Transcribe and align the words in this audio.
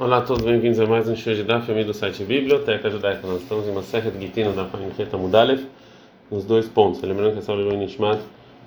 Olá 0.00 0.18
a 0.18 0.20
todos, 0.20 0.44
bem-vindos 0.44 0.78
a 0.78 0.86
mais 0.86 1.08
um 1.08 1.16
show 1.16 1.34
de 1.34 1.42
Daf, 1.42 1.66
do 1.72 1.92
site 1.92 2.22
Biblioteca 2.22 2.88
Judaica. 2.88 3.26
Nós 3.26 3.42
estamos 3.42 3.66
em 3.66 3.70
uma 3.72 3.82
serra 3.82 4.12
de 4.12 4.20
Gitino 4.20 4.52
da 4.52 4.62
Painqueta 4.62 5.18
Mudalev, 5.18 5.66
nos 6.30 6.44
dois 6.44 6.68
pontos. 6.68 7.02
Lembrando 7.02 7.32
que 7.32 7.40
essa 7.40 7.50
aula 7.50 7.74
é 7.74 7.76
Nishmat 7.76 8.20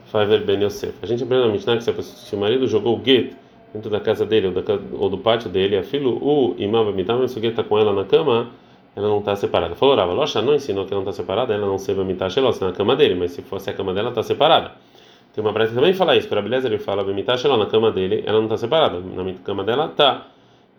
Faver 0.08 0.44
Ben 0.44 0.62
Yosef. 0.62 0.94
A 1.02 1.06
gente 1.06 1.24
aprende 1.24 1.48
na 1.48 1.54
Mishnah 1.54 1.78
que 1.78 1.84
se 2.04 2.36
o 2.36 2.38
marido 2.38 2.68
jogou 2.68 3.00
o 3.00 3.02
get 3.02 3.34
dentro 3.74 3.90
da 3.90 4.02
casa 4.02 4.26
dele 4.26 4.48
ou, 4.48 4.54
da, 4.54 4.80
ou 4.92 5.10
do 5.10 5.20
pátio 5.20 5.50
dele, 5.50 5.78
a 5.78 5.84
filho 5.84 6.22
o 6.22 6.54
imam 6.58 6.92
mitar, 6.92 7.18
mas 7.18 7.32
se 7.32 7.40
o 7.40 7.42
get 7.42 7.52
está 7.52 7.64
com 7.64 7.80
ela 7.80 7.94
na 7.94 8.04
cama, 8.04 8.50
ela 8.94 9.08
não 9.08 9.20
está 9.20 9.34
separada. 9.34 9.74
Falou, 9.74 9.96
Rava, 9.96 10.12
Locha 10.12 10.42
não 10.42 10.54
ensinou 10.54 10.86
que 10.86 10.94
ela 10.94 11.02
não 11.02 11.10
está 11.10 11.24
separada, 11.24 11.54
ela 11.54 11.66
não 11.66 11.78
se 11.78 11.94
vai 11.94 12.04
mitar 12.04 12.30
na 12.60 12.72
cama 12.74 12.94
dele, 12.94 13.16
mas 13.16 13.32
se 13.32 13.42
fosse 13.42 13.70
a 13.70 13.74
cama 13.74 13.94
dela, 13.94 14.10
está 14.10 14.22
separada. 14.22 14.74
Tem 15.34 15.42
uma 15.42 15.54
breta 15.54 15.70
que 15.70 15.76
também 15.76 15.94
fala 15.94 16.18
isso, 16.18 16.28
que 16.28 16.36
a 16.36 16.42
beleza 16.42 16.68
ele 16.68 16.78
fala, 16.78 17.06
mitar 17.06 17.42
na 17.58 17.66
cama 17.68 17.90
dele, 17.90 18.22
ela 18.28 18.40
não 18.40 18.48
está 18.48 18.58
separada, 18.58 19.00
na 19.00 19.34
cama 19.46 19.64
dela 19.64 19.86
está. 19.86 20.28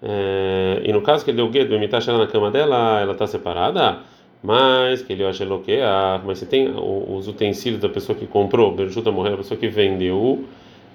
É, 0.02 0.82
e 0.84 0.92
no 0.92 1.00
caso 1.00 1.24
que 1.24 1.30
ele 1.30 1.36
deu 1.36 1.48
gueto, 1.48 1.72
imitar 1.74 2.02
ela 2.06 2.18
na 2.18 2.26
cama 2.26 2.50
dela, 2.50 3.00
ela 3.00 3.12
está 3.12 3.26
separada, 3.26 3.98
mas 4.42 5.02
que 5.02 5.12
ele 5.12 5.24
acha 5.24 5.46
que 5.64 5.78
mas 6.24 6.38
se 6.38 6.46
tem 6.46 6.68
os 6.76 7.28
utensílios 7.28 7.80
da 7.80 7.88
pessoa 7.88 8.18
que 8.18 8.26
comprou, 8.26 8.72
Berjuta 8.74 9.12
morreu, 9.12 9.34
a 9.34 9.36
pessoa 9.38 9.58
que 9.58 9.68
vendeu, 9.68 10.44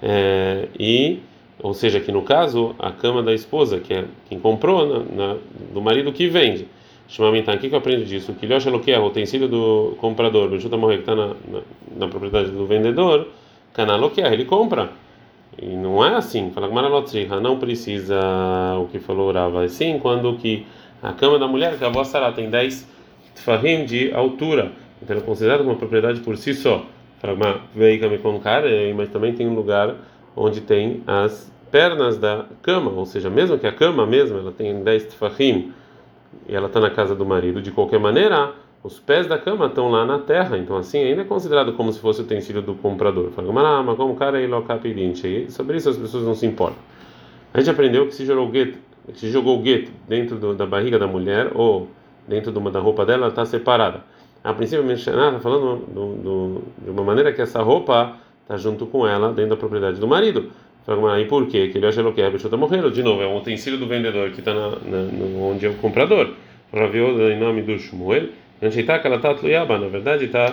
é, 0.01 0.67
e 0.77 1.19
ou 1.61 1.73
seja, 1.73 1.99
que 1.99 2.11
no 2.11 2.21
caso 2.21 2.75
a 2.77 2.91
cama 2.91 3.23
da 3.23 3.33
esposa, 3.33 3.79
que 3.79 3.93
é 3.93 4.05
quem 4.29 4.39
comprou, 4.39 4.85
na, 4.85 4.99
na, 4.99 5.37
do 5.73 5.81
marido 5.81 6.11
que 6.11 6.27
vende. 6.27 6.67
Chamamentan, 7.07 7.55
o 7.55 7.57
que, 7.57 7.69
que 7.69 7.75
eu 7.75 7.79
aprendo 7.79 8.03
disso? 8.03 8.33
Que 8.33 8.45
que 8.47 8.91
é 8.91 8.99
o 8.99 9.05
utensílio 9.05 9.47
do 9.47 9.95
comprador, 9.97 10.49
Berjuta 10.49 10.77
morreu, 10.77 10.97
que 10.97 11.09
está 11.09 11.15
na, 11.15 11.33
na, 11.95 12.07
propriedade 12.07 12.51
do 12.51 12.65
vendedor, 12.65 13.27
canal 13.73 14.09
que 14.09 14.21
é, 14.21 14.31
ele 14.31 14.45
compra. 14.45 14.89
E 15.59 15.67
não 15.75 16.05
é 16.05 16.15
assim. 16.15 16.51
Fala 16.51 16.67
que 16.67 17.25
não 17.41 17.57
precisa 17.57 18.19
o 18.79 18.87
que 18.87 18.99
falou 18.99 19.31
Rava. 19.31 19.67
Sim, 19.67 19.99
quando 19.99 20.35
que 20.37 20.65
a 21.01 21.13
cama 21.13 21.39
da 21.39 21.47
mulher, 21.47 21.77
que 21.77 21.83
a 21.83 21.89
vossa 21.89 22.17
ela 22.17 22.31
tem 22.31 22.49
10 22.49 22.87
tfahim 23.35 23.85
de 23.85 24.11
altura. 24.13 24.71
Então 25.01 25.17
é 25.17 25.21
considerada 25.21 25.63
uma 25.63 25.75
propriedade 25.75 26.19
por 26.21 26.37
si 26.37 26.53
só. 26.53 26.83
Fala 27.19 27.35
mas 28.95 29.09
também 29.09 29.33
tem 29.33 29.47
um 29.47 29.55
lugar 29.55 29.95
onde 30.35 30.61
tem 30.61 31.01
as 31.07 31.51
pernas 31.71 32.17
da 32.17 32.45
cama, 32.61 32.91
ou 32.91 33.05
seja, 33.05 33.29
mesmo 33.29 33.57
que 33.57 33.67
a 33.67 33.73
cama 33.73 34.05
mesmo 34.05 34.37
ela 34.37 34.51
tem 34.51 34.83
10 34.83 35.05
tfahim 35.05 35.73
e 36.47 36.55
ela 36.55 36.67
está 36.67 36.79
na 36.79 36.89
casa 36.89 37.15
do 37.15 37.25
marido, 37.25 37.61
de 37.61 37.71
qualquer 37.71 37.99
maneira, 37.99 38.53
os 38.83 38.99
pés 38.99 39.27
da 39.27 39.37
cama 39.37 39.65
estão 39.65 39.89
lá 39.89 40.05
na 40.05 40.19
terra, 40.19 40.57
então 40.57 40.77
assim 40.77 40.99
ainda 40.99 41.21
é 41.21 41.25
considerado 41.25 41.73
como 41.73 41.91
se 41.91 41.99
fosse 41.99 42.21
o 42.21 42.23
utensílio 42.23 42.61
do 42.61 42.75
comprador. 42.75 43.31
Fala, 43.31 43.83
mas 43.83 43.97
como 43.97 44.15
cara 44.15 44.41
é 44.41 44.45
e 44.45 45.51
sobre 45.51 45.77
isso 45.77 45.89
as 45.89 45.97
pessoas 45.97 46.23
não 46.23 46.35
se 46.35 46.45
importam. 46.45 46.79
A 47.53 47.59
gente 47.59 47.69
aprendeu 47.69 48.05
que 48.05 48.13
se 48.13 48.25
jogou 48.25 48.49
gueto, 48.49 48.77
se 49.13 49.29
jogou 49.29 49.59
gueto 49.61 49.91
dentro 50.07 50.37
do, 50.37 50.53
da 50.53 50.65
barriga 50.65 50.99
da 50.99 51.07
mulher 51.07 51.51
ou 51.55 51.89
dentro 52.27 52.51
de 52.51 52.57
uma, 52.57 52.69
da 52.69 52.79
roupa 52.79 53.05
dela, 53.05 53.23
ela 53.23 53.29
está 53.29 53.45
separada. 53.45 54.03
A 54.43 54.53
princípio, 54.53 54.87
a 54.87 54.93
está 54.93 55.39
falando 55.39 55.85
do, 55.87 56.13
do, 56.15 56.63
de 56.83 56.89
uma 56.89 57.03
maneira 57.03 57.33
que 57.33 57.41
essa 57.41 57.61
roupa 57.61 58.17
está 58.43 58.57
junto 58.57 58.85
com 58.85 59.07
ela 59.07 59.33
dentro 59.33 59.51
da 59.51 59.57
propriedade 59.57 59.99
do 59.99 60.07
marido. 60.07 60.51
E 61.19 61.25
por 61.25 61.47
quê? 61.47 61.67
Que 61.67 61.77
ele 61.79 61.87
acha 61.87 62.01
que 62.13 62.21
a 62.21 62.31
pessoa 62.31 62.47
está 62.47 62.55
morrendo. 62.55 62.89
De 62.89 63.03
novo, 63.03 63.21
é 63.21 63.27
um 63.27 63.37
utensílio 63.37 63.77
do 63.77 63.87
vendedor 63.87 64.31
que 64.31 64.39
está 64.39 64.53
onde 65.51 65.65
é 65.65 65.69
o 65.69 65.73
comprador. 65.75 66.31
Ver 66.71 67.33
em 67.33 67.39
nome 67.39 67.61
do 67.61 67.77
Shmuel. 67.77 68.29
Ansheitar 68.61 69.01
que 69.01 69.07
ela 69.07 69.17
está 69.17 69.33
tluiaba, 69.33 69.77
na 69.77 69.87
verdade 69.87 70.25
está 70.25 70.49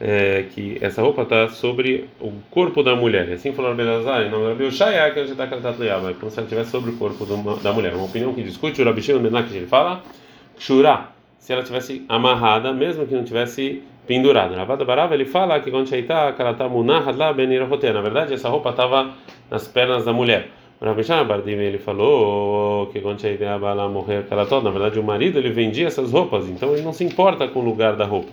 é, 0.00 0.44
que 0.54 0.78
essa 0.80 1.02
roupa 1.02 1.22
está 1.22 1.48
sobre 1.48 2.08
o 2.20 2.32
corpo 2.50 2.82
da 2.82 2.94
mulher. 2.94 3.30
Assim 3.32 3.52
falou 3.52 3.74
Belazar, 3.74 4.30
não 4.30 4.46
Rabi 4.46 4.64
Ushaya 4.64 5.10
que 5.12 5.20
Ansheitar 5.20 5.48
que 5.48 5.54
ela 5.54 5.60
está 5.60 5.72
tluiaba, 5.72 6.10
é 6.10 6.14
como 6.14 6.30
se 6.30 6.38
ela 6.38 6.46
estivesse 6.46 6.70
sobre 6.70 6.90
o 6.90 6.96
corpo 6.96 7.24
do, 7.24 7.56
da 7.62 7.72
mulher. 7.72 7.94
Uma 7.94 8.04
opinião 8.04 8.32
que 8.32 8.42
discute 8.42 8.80
o 8.80 8.84
Rabi 8.84 9.02
Shimon 9.02 9.20
Menak, 9.20 9.54
ele 9.54 9.66
fala, 9.66 10.02
Shura, 10.58 11.08
se 11.38 11.52
ela 11.52 11.62
tivesse 11.62 12.04
amarrada, 12.08 12.72
mesmo 12.72 13.06
que 13.06 13.14
não 13.14 13.24
tivesse 13.24 13.82
pendurada. 14.06 14.56
Ravada 14.56 14.84
Barava 14.84 15.14
ele 15.14 15.26
fala 15.26 15.60
que 15.60 15.70
quando 15.70 15.88
que 15.88 16.04
ela 16.10 16.50
está 16.50 16.68
munahad 16.68 17.16
lá 17.16 17.32
benira 17.32 17.66
Na 17.66 18.00
verdade, 18.00 18.34
essa 18.34 18.48
roupa 18.48 18.70
estava 18.70 19.10
nas 19.50 19.68
pernas 19.68 20.04
da 20.04 20.12
mulher. 20.12 20.48
O 20.80 20.84
Rabi 20.84 21.02
Bardim 21.26 21.52
ele 21.52 21.78
falou 21.78 22.86
que 22.86 23.00
quando 23.00 23.20
a 23.24 23.58
bala 23.58 23.88
morrer 23.88 24.18
aquela 24.18 24.46
toda, 24.46 24.62
na 24.62 24.70
verdade 24.70 24.98
o 25.00 25.02
marido 25.02 25.38
ele 25.38 25.50
vendia 25.50 25.88
essas 25.88 26.12
roupas, 26.12 26.48
então 26.48 26.72
ele 26.72 26.82
não 26.82 26.92
se 26.92 27.02
importa 27.02 27.48
com 27.48 27.58
o 27.58 27.64
lugar 27.64 27.96
da 27.96 28.04
roupa. 28.04 28.30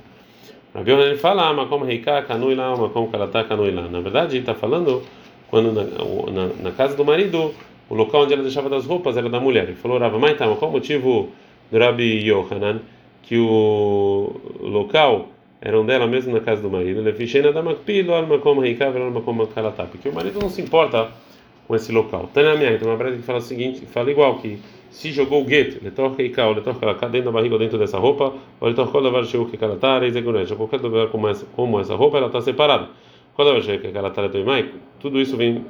Rabi 0.75 0.91
ele 0.91 1.17
fala, 1.17 1.49
ah, 1.49 1.53
mas 1.53 1.67
como 1.69 1.85
reika 1.85 2.21
canui 2.21 2.53
lá, 2.53 2.75
mas 2.75 2.91
como 2.91 3.07
kalatá 3.07 3.43
canui 3.45 3.71
lá. 3.71 3.87
Na 3.87 3.99
verdade 3.99 4.35
ele 4.35 4.41
está 4.41 4.53
falando 4.53 5.01
quando 5.49 5.71
na, 5.71 5.83
na, 5.83 6.53
na, 6.61 6.71
casa 6.71 6.95
do 6.95 7.03
marido 7.03 7.51
o 7.89 7.95
local 7.95 8.23
onde 8.23 8.33
ela 8.33 8.43
deixava 8.43 8.69
das 8.69 8.85
roupas 8.85 9.17
era 9.17 9.27
da 9.27 9.39
mulher. 9.39 9.63
Ele 9.63 9.75
falou, 9.75 9.97
Rava, 9.97 10.19
mas 10.19 10.37
mas 10.39 10.59
qual 10.59 10.69
o 10.69 10.73
motivo 10.73 11.29
do 11.71 11.79
Rabi 11.79 12.27
Yohanan 12.27 12.81
que 13.23 13.39
o 13.39 14.35
local 14.59 15.29
eram 15.61 15.83
dela 15.83 16.05
mesmo 16.05 16.31
na 16.31 16.41
casa 16.41 16.61
do 16.61 16.69
marido? 16.69 16.99
Ele 16.99 17.13
fichena 17.13 17.51
da 17.51 17.63
makpilo, 17.63 18.13
alma 18.13 18.37
como 18.37 18.61
reika, 18.61 18.85
alma 18.85 19.21
como 19.21 19.47
kalatá, 19.47 19.85
porque 19.85 20.09
o 20.09 20.13
marido 20.13 20.39
não 20.39 20.49
se 20.49 20.61
importa 20.61 21.09
com 21.67 21.75
esse 21.75 21.91
local. 21.91 22.29
Tanamia, 22.33 22.73
então 22.73 22.87
uma 22.87 22.97
breve 22.97 23.17
que 23.17 23.23
fala 23.23 23.39
o 23.39 23.41
seguinte, 23.41 23.85
fala 23.85 24.11
igual 24.11 24.37
que 24.37 24.59
se 24.91 25.11
jogou 25.11 25.41
o 25.41 25.45
gueto, 25.45 25.77
ele 25.81 25.91
toca 25.91 26.23
e 26.23 26.29
cal, 26.29 26.51
ele 26.51 26.61
toca 26.61 26.93
cá 26.95 27.07
dentro 27.07 27.25
da 27.25 27.31
barriga 27.31 27.57
dentro 27.57 27.77
dessa 27.77 27.97
roupa, 27.97 28.33
ou 28.59 28.67
ele 28.67 28.75
toca 28.75 28.97
levar 28.99 29.23
o 29.23 29.45
que 29.45 29.57
tá, 29.57 30.05
e 30.05 30.11
zeguneja, 30.11 30.55
qualquer 30.55 30.79
lugar 30.79 31.07
como 31.07 31.27
essa, 31.27 31.45
como 31.55 31.79
essa 31.79 31.95
roupa, 31.95 32.17
ela 32.17 32.27
está 32.27 32.39
separada. 32.41 32.89
Quando 33.35 33.51
ela 33.51 33.61
chega 33.61 33.91
que 33.91 33.97
ela 33.97 34.09
tá 34.09 34.25
do 34.27 34.37
imai, 34.37 34.71
tudo 34.99 35.19
isso 35.19 35.35
vem 35.35 35.65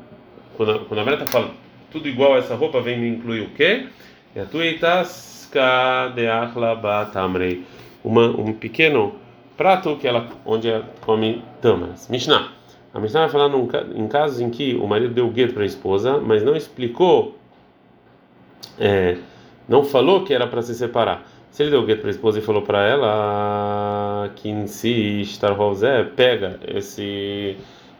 quando 0.55 0.79
quando 0.85 0.99
a 0.99 1.03
Breta 1.03 1.25
fala 1.25 1.49
tudo 1.91 2.07
igual 2.07 2.35
a 2.35 2.37
essa 2.37 2.55
roupa 2.55 2.79
vem 2.79 3.07
incluir 3.07 3.41
o 3.41 3.49
quê? 3.49 3.87
E 4.35 4.39
a 4.39 4.45
tuitasca 4.45 6.11
de 6.13 6.27
achla 6.27 6.75
batamrei, 6.75 7.63
uma 8.03 8.27
um 8.27 8.53
pequeno 8.53 9.15
prato 9.57 9.95
que 9.95 10.07
ela 10.07 10.27
onde 10.45 10.69
ela 10.69 10.87
come 11.01 11.41
tamas. 11.59 12.07
Mishnah 12.07 12.54
a 12.95 12.99
Mishnah 12.99 13.21
vai 13.23 13.29
falar 13.29 13.49
num, 13.49 13.67
em 13.93 14.07
casos 14.07 14.39
em 14.39 14.49
que 14.49 14.73
o 14.75 14.87
marido 14.87 15.13
deu 15.13 15.29
gueto 15.29 15.53
para 15.53 15.63
a 15.63 15.65
esposa, 15.65 16.17
mas 16.17 16.41
não 16.43 16.55
explicou, 16.55 17.35
é, 18.79 19.17
não 19.67 19.83
falou 19.83 20.23
que 20.23 20.33
era 20.33 20.47
para 20.47 20.61
se 20.61 20.73
separar. 20.73 21.27
Se 21.51 21.63
ele 21.63 21.71
deu 21.71 21.85
gueto 21.85 21.99
para 21.99 22.09
a 22.09 22.11
esposa 22.11 22.39
e 22.39 22.41
falou 22.41 22.61
para 22.61 22.87
ela 22.87 24.31
que 24.37 24.47
em 24.47 24.65
si 24.65 25.23
pega 26.15 26.57
esse 26.65 27.57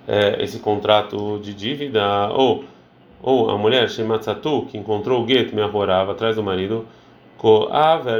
é, 0.07 0.41
esse 0.41 0.59
contrato 0.59 1.39
de 1.39 1.53
dívida 1.53 2.29
ou 2.29 2.63
ou 3.21 3.49
a 3.49 3.57
mulher 3.57 3.89
Shematzatu 3.89 4.65
que 4.67 4.77
encontrou 4.77 5.23
o 5.23 5.25
gueto 5.25 5.53
me 5.53 5.61
arrorava 5.61 6.13
atrás 6.13 6.37
do 6.37 6.43
marido 6.43 6.85
ko 7.37 7.67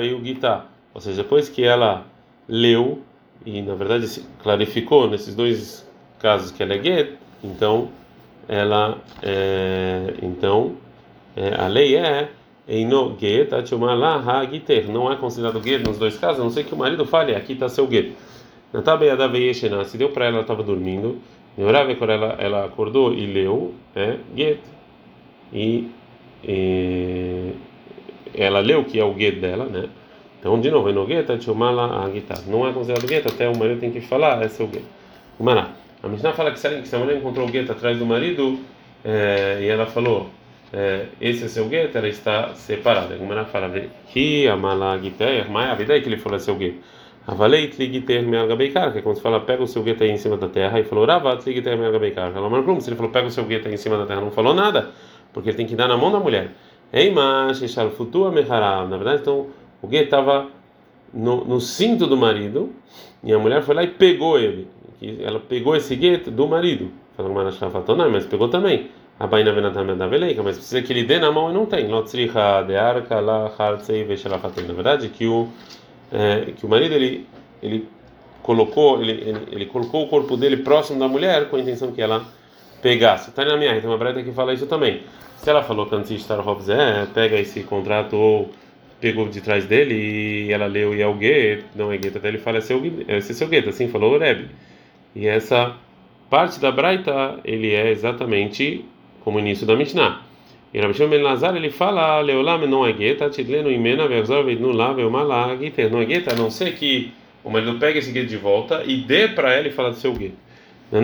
e 0.03 0.13
o 0.13 0.19
guitar, 0.19 0.69
ou 0.94 1.00
seja, 1.00 1.24
depois 1.24 1.47
que 1.47 1.63
ela 1.63 2.06
leu 2.50 3.02
e 3.46 3.62
na 3.62 3.75
verdade 3.75 4.22
clarificou 4.42 5.09
nesses 5.09 5.34
dois 5.36 5.84
casos 6.25 6.50
que 6.50 6.63
ela 6.63 6.74
é 6.74 6.81
get, 6.81 7.12
então 7.44 7.90
ela 8.50 8.97
é, 9.22 10.16
então 10.24 10.75
é, 11.36 11.53
a 11.56 11.68
lei 11.68 11.96
é 11.96 12.30
Eino 12.68 13.16
get 13.19 13.53
ha 13.53 14.46
giter. 14.50 14.90
Não 14.90 15.12
é 15.12 15.16
considerado 15.18 15.62
get 15.63 15.86
nos 15.86 16.00
dois 16.00 16.18
casos, 16.18 16.40
a 16.40 16.44
não 16.44 16.50
ser 16.50 16.63
que 16.63 16.74
o 16.74 16.78
marido 16.78 17.06
fale, 17.06 17.36
aqui 17.36 17.53
está 17.53 17.69
seu 17.69 17.88
get. 17.88 18.13
Se 19.86 19.97
deu 20.00 20.09
para 20.09 20.25
ela, 20.25 20.38
ela 20.38 20.41
estava 20.41 20.63
dormindo. 20.63 21.19
Neurave 21.56 21.94
quando 21.96 22.09
ela, 22.09 22.36
ela 22.40 22.66
acordou 22.66 23.13
e 23.13 23.28
leu, 23.28 23.75
é 23.96 24.18
get. 24.36 24.59
E, 25.53 25.92
e 26.44 27.53
ela 28.34 28.62
leu 28.62 28.84
que 28.84 29.00
é 29.00 29.06
o 29.06 29.13
get 29.16 29.40
dela, 29.40 29.66
né? 29.66 29.90
Então, 30.40 30.59
de 30.59 30.72
novo, 30.72 30.92
no 30.92 31.06
get, 31.06 31.30
a 31.30 32.09
guitarra. 32.09 32.44
Não 32.47 32.68
é 32.68 32.74
considerado 32.74 33.07
get, 33.07 33.28
até 33.28 33.47
o 33.47 33.56
marido 33.56 33.80
tem 33.80 33.92
que 33.92 34.02
falar, 34.02 34.44
é 34.44 34.50
seu 34.50 34.68
get. 34.68 34.84
Mará. 35.40 35.84
A 36.06 36.08
Mishnah 36.08 36.34
fala 36.34 36.52
que 36.52 36.60
se 36.60 36.68
a 36.68 37.00
mulher 37.00 37.18
encontrou 37.18 37.48
o 37.48 37.52
gueto 37.52 37.72
atrás 37.72 37.98
do 37.98 38.06
marido 38.06 38.60
é, 39.04 39.58
e 39.62 39.68
ela 39.68 39.88
falou, 39.88 40.30
é, 40.72 41.08
esse 41.20 41.46
é 41.46 41.48
seu 41.48 41.68
gueto, 41.68 41.98
ela 41.98 42.08
está 42.08 42.54
separada. 42.54 43.16
A 43.16 43.46
fala, 43.46 43.72
que 44.10 44.48
a 44.48 44.56
malagiteia, 44.56 45.48
mas 45.50 45.72
a 45.72 45.74
vida 45.74 46.00
que 46.00 46.07
ele 46.07 46.18
falou 46.18 46.38
é 46.38 46.40
seu 46.40 46.56
gueto. 46.57 46.78
Avalei 47.25 47.69
tliguiter 47.69 48.22
mealgabeikar, 48.22 48.92
que 48.92 49.00
é 49.00 49.02
quando 49.02 49.16
se 49.16 49.22
fala 49.24 49.40
pega 49.40 49.63
o 49.63 49.68
seu 49.68 49.81
gueto 49.81 50.04
aí 50.04 50.12
em 50.12 50.18
cima 50.18 50.38
da 50.38 50.48
terra, 50.48 50.80
e 50.80 50.84
falou 50.84 51.07
ravat 51.07 51.42
tliguiter 51.42 51.75
mealgabeikar. 51.75 52.31
Ela 52.36 52.51
marcou, 52.51 52.80
se 52.80 52.88
ele 52.88 52.96
falou 52.96 53.12
pega 53.12 53.25
o 53.25 53.31
seu 53.31 53.44
gueto 53.44 53.68
aí 53.68 53.74
em 53.74 53.78
cima 53.78 53.98
da 53.98 54.06
terra, 54.06 54.22
não 54.22 54.30
falou 54.30 54.54
nada, 54.54 54.92
porque 55.34 55.50
ele 55.50 55.58
tem 55.58 55.66
que 55.66 55.75
dar 55.75 55.88
na 55.88 55.98
mão 55.98 56.12
da 56.12 56.19
mulher. 56.19 56.51
Ei, 56.94 57.10
mas 57.10 57.60
futua 57.98 58.31
mehara. 58.31 58.86
Na 58.86 58.96
verdade, 58.96 59.22
então, 59.22 59.48
o 59.81 59.88
gueto 59.88 60.06
estava 60.06 60.50
no, 61.13 61.46
no 61.46 61.62
cinto 61.62 62.07
do 62.07 62.18
marido, 62.18 62.74
e 63.24 63.34
a 63.34 63.40
mulher 63.40 63.63
foi 63.63 63.75
lá 63.75 63.84
e 63.84 63.88
pegou 63.88 64.40
ele 64.40 64.68
que 65.00 65.24
ela 65.24 65.40
pegou 65.40 65.75
esse 65.75 65.96
gueto 65.96 66.31
do 66.31 66.48
marido. 66.48 66.92
Falou 67.16 67.34
mas 68.12 68.25
pegou 68.25 68.50
também. 68.50 68.90
A 69.18 69.25
baina 69.25 69.54
venatame 69.54 69.96
da 69.96 70.07
veleika, 70.07 70.44
mas 70.44 70.57
precisa 70.57 70.81
que 70.81 70.92
ele 70.92 71.04
dê 71.04 71.19
na 71.19 71.31
mão 71.31 71.50
e 71.50 71.54
não 71.54 71.66
tem. 71.66 71.86
De. 71.86 71.92
Na 74.68 74.74
verdade, 74.74 75.07
que 75.10 75.25
o 75.25 75.48
é, 76.12 76.52
que 76.52 76.66
o 76.66 76.69
marido 76.69 76.94
ele 76.94 77.25
ele 77.63 77.88
colocou 78.44 79.01
ele, 79.01 79.13
ele, 79.13 79.40
ele 79.51 79.66
colocou 79.68 80.04
o 80.04 80.08
corpo 80.10 80.36
dele 80.36 80.58
próximo 80.58 81.00
da 81.00 81.08
mulher 81.08 81.50
com 81.50 81.56
a 81.56 81.60
intenção 81.60 81.94
que 81.94 82.01
ela 82.01 82.25
pegasse. 82.81 83.31
Tá 83.31 83.46
na 83.46 83.56
minha, 83.56 83.80
tem 83.80 83.90
uma 83.90 83.98
breta 83.98 84.22
que 84.22 84.34
fala 84.34 84.54
isso 84.54 84.68
também. 84.68 85.04
Se 85.38 85.50
ela 85.50 85.63
falou 85.63 85.86
que 85.86 85.96
antes 85.96 86.10
de 86.10 86.72
é, 86.72 87.08
pega 87.13 87.40
esse 87.40 87.63
contrato 87.63 88.18
ou 88.18 88.50
pegou 89.00 89.27
de 89.27 89.42
trás 89.42 89.65
dele 89.65 89.94
e 90.47 90.51
ela 90.51 90.65
leu 90.65 90.94
e 90.94 91.18
gueto, 91.18 91.65
não 91.75 91.92
é 91.92 91.97
gueto, 91.97 92.18
até 92.18 92.27
ele 92.27 92.38
fala 92.38 92.62
seu, 92.62 92.81
é 93.07 93.21
seu 93.21 93.47
gueto, 93.47 93.69
assim 93.69 93.88
falou 93.88 94.15
o 94.15 94.18
Rebbe. 94.18 94.47
E 95.15 95.27
essa 95.27 95.75
parte 96.30 96.59
da 96.59 96.71
Braita, 96.71 97.39
ele 97.44 97.74
é 97.74 97.92
exatamente 97.92 98.83
como 99.24 99.38
o 99.38 99.39
início 99.39 99.65
da 99.65 99.75
Mishnah. 99.75 100.21
E 100.74 100.80
Rabi 100.80 100.94
Shimon 100.94 101.09
Ben 101.09 101.21
Lazar, 101.21 101.56
ele 101.56 101.69
fala, 101.69 102.19
Leolam 102.19 102.68
não 102.68 102.86
é 102.86 102.92
gueta, 102.92 103.30
tidleno 103.30 103.71
imena, 103.71 104.07
verzor 104.07 104.44
veidnu 104.44 104.71
lá, 104.71 104.92
veumala, 104.92 105.56
guiter, 105.56 105.89
não 105.89 106.01
é 106.01 106.06
gueta, 106.06 106.33
a 106.33 106.36
não 106.36 106.51
ser 106.51 106.74
que 106.75 107.13
o 107.44 107.50
marido 107.50 107.80
pegue 107.80 108.00
esse 108.00 108.12
gueto 108.12 108.27
de 108.27 108.38
volta 108.38 108.83
e 108.86 108.98
dê 108.98 109.30
para 109.30 109.53
ela 109.53 109.68
e 109.68 109.71
fala 109.71 109.91
do 109.91 109.95
seu 109.95 110.13
gueto. 110.13 110.36
Não 110.91 111.01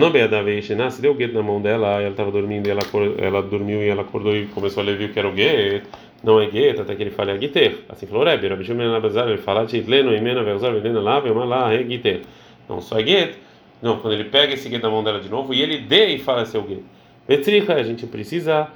se 0.90 1.00
deu 1.00 1.12
o 1.12 1.14
gueto 1.14 1.34
na 1.34 1.42
mão 1.42 1.60
dela, 1.60 2.00
ela 2.00 2.10
estava 2.10 2.30
dormindo, 2.30 2.68
ela, 2.68 2.82
ela 3.18 3.42
dormiu 3.42 3.82
e 3.82 3.88
ela 3.88 4.02
acordou 4.02 4.36
e 4.36 4.46
começou 4.46 4.82
a 4.82 4.86
ler 4.86 5.00
o 5.00 5.08
que 5.08 5.18
era 5.18 5.28
o 5.28 5.32
gueto, 5.32 5.88
não 6.22 6.40
é 6.40 6.46
gueto, 6.46 6.82
até 6.82 6.94
que 6.94 7.02
ele 7.02 7.10
fale 7.10 7.32
a 7.32 7.36
guiter. 7.36 7.84
Assim 7.88 8.06
falou 8.06 8.24
Rebbe, 8.24 8.48
Rabi 8.48 8.64
Shimon 8.64 8.78
Ben 8.78 8.88
Lazar, 8.88 9.28
ele 9.28 9.38
fala, 9.38 9.66
tidleno 9.66 10.14
imena, 10.14 10.42
verzor 10.42 10.72
veidnu 10.80 11.00
lá, 11.00 11.20
veumala, 11.20 11.72
é 11.72 11.82
guiter. 11.82 12.22
Não 12.68 12.80
só 12.80 12.98
é 12.98 13.02
gueto, 13.02 13.38
não, 13.82 13.98
quando 13.98 14.14
ele 14.14 14.24
pega 14.24 14.54
esse 14.54 14.68
gueto 14.68 14.84
na 14.84 14.90
mão 14.90 15.02
dela 15.02 15.20
de 15.20 15.28
novo 15.28 15.52
e 15.52 15.60
ele 15.60 15.78
dê 15.78 16.06
e 16.06 16.18
fala 16.18 16.46
seu 16.46 16.62
gueto. 16.62 16.84
Betricha, 17.26 17.74
a 17.74 17.82
gente 17.82 18.06
precisa 18.06 18.68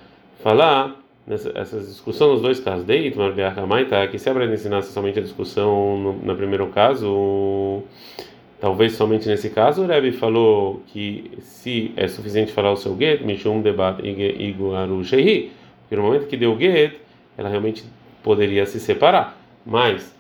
falar 0.43 0.97
nessa 1.27 1.53
essa 1.55 1.79
discussão 1.79 2.33
nos 2.33 2.43
dois 2.43 2.61
casos. 2.61 2.85
Deit, 2.85 3.15
tá 3.89 4.07
que 4.09 4.19
se 4.19 4.29
a 4.29 4.35
Brenda 4.35 4.55
ensinasse 4.55 4.93
somente 4.93 5.19
a 5.19 5.23
discussão 5.23 5.97
no, 5.97 6.13
no 6.13 6.37
primeiro 6.37 6.67
caso, 6.69 7.83
talvez 8.61 8.93
somente 8.93 9.29
nesse 9.29 9.51
caso, 9.51 9.83
o 9.83 9.87
Rebbe 9.87 10.13
falou 10.13 10.83
que 10.89 11.31
se 11.41 11.93
é 11.97 12.07
suficiente 12.09 12.53
falar 12.53 12.73
o 12.73 12.77
seu 12.77 12.97
get, 12.97 13.23
Mishum 13.23 13.61
debat 13.61 14.01
iguaru 14.05 15.05
shehi, 15.05 15.53
porque 15.83 15.97
no 15.97 16.03
momento 16.03 16.27
que 16.27 16.37
deu 16.37 16.53
o 16.53 16.59
get, 16.59 17.06
ela 17.37 17.49
realmente 17.49 17.85
poderia 18.23 18.67
se 18.67 18.81
separar. 18.81 19.37
Mas, 19.65 20.15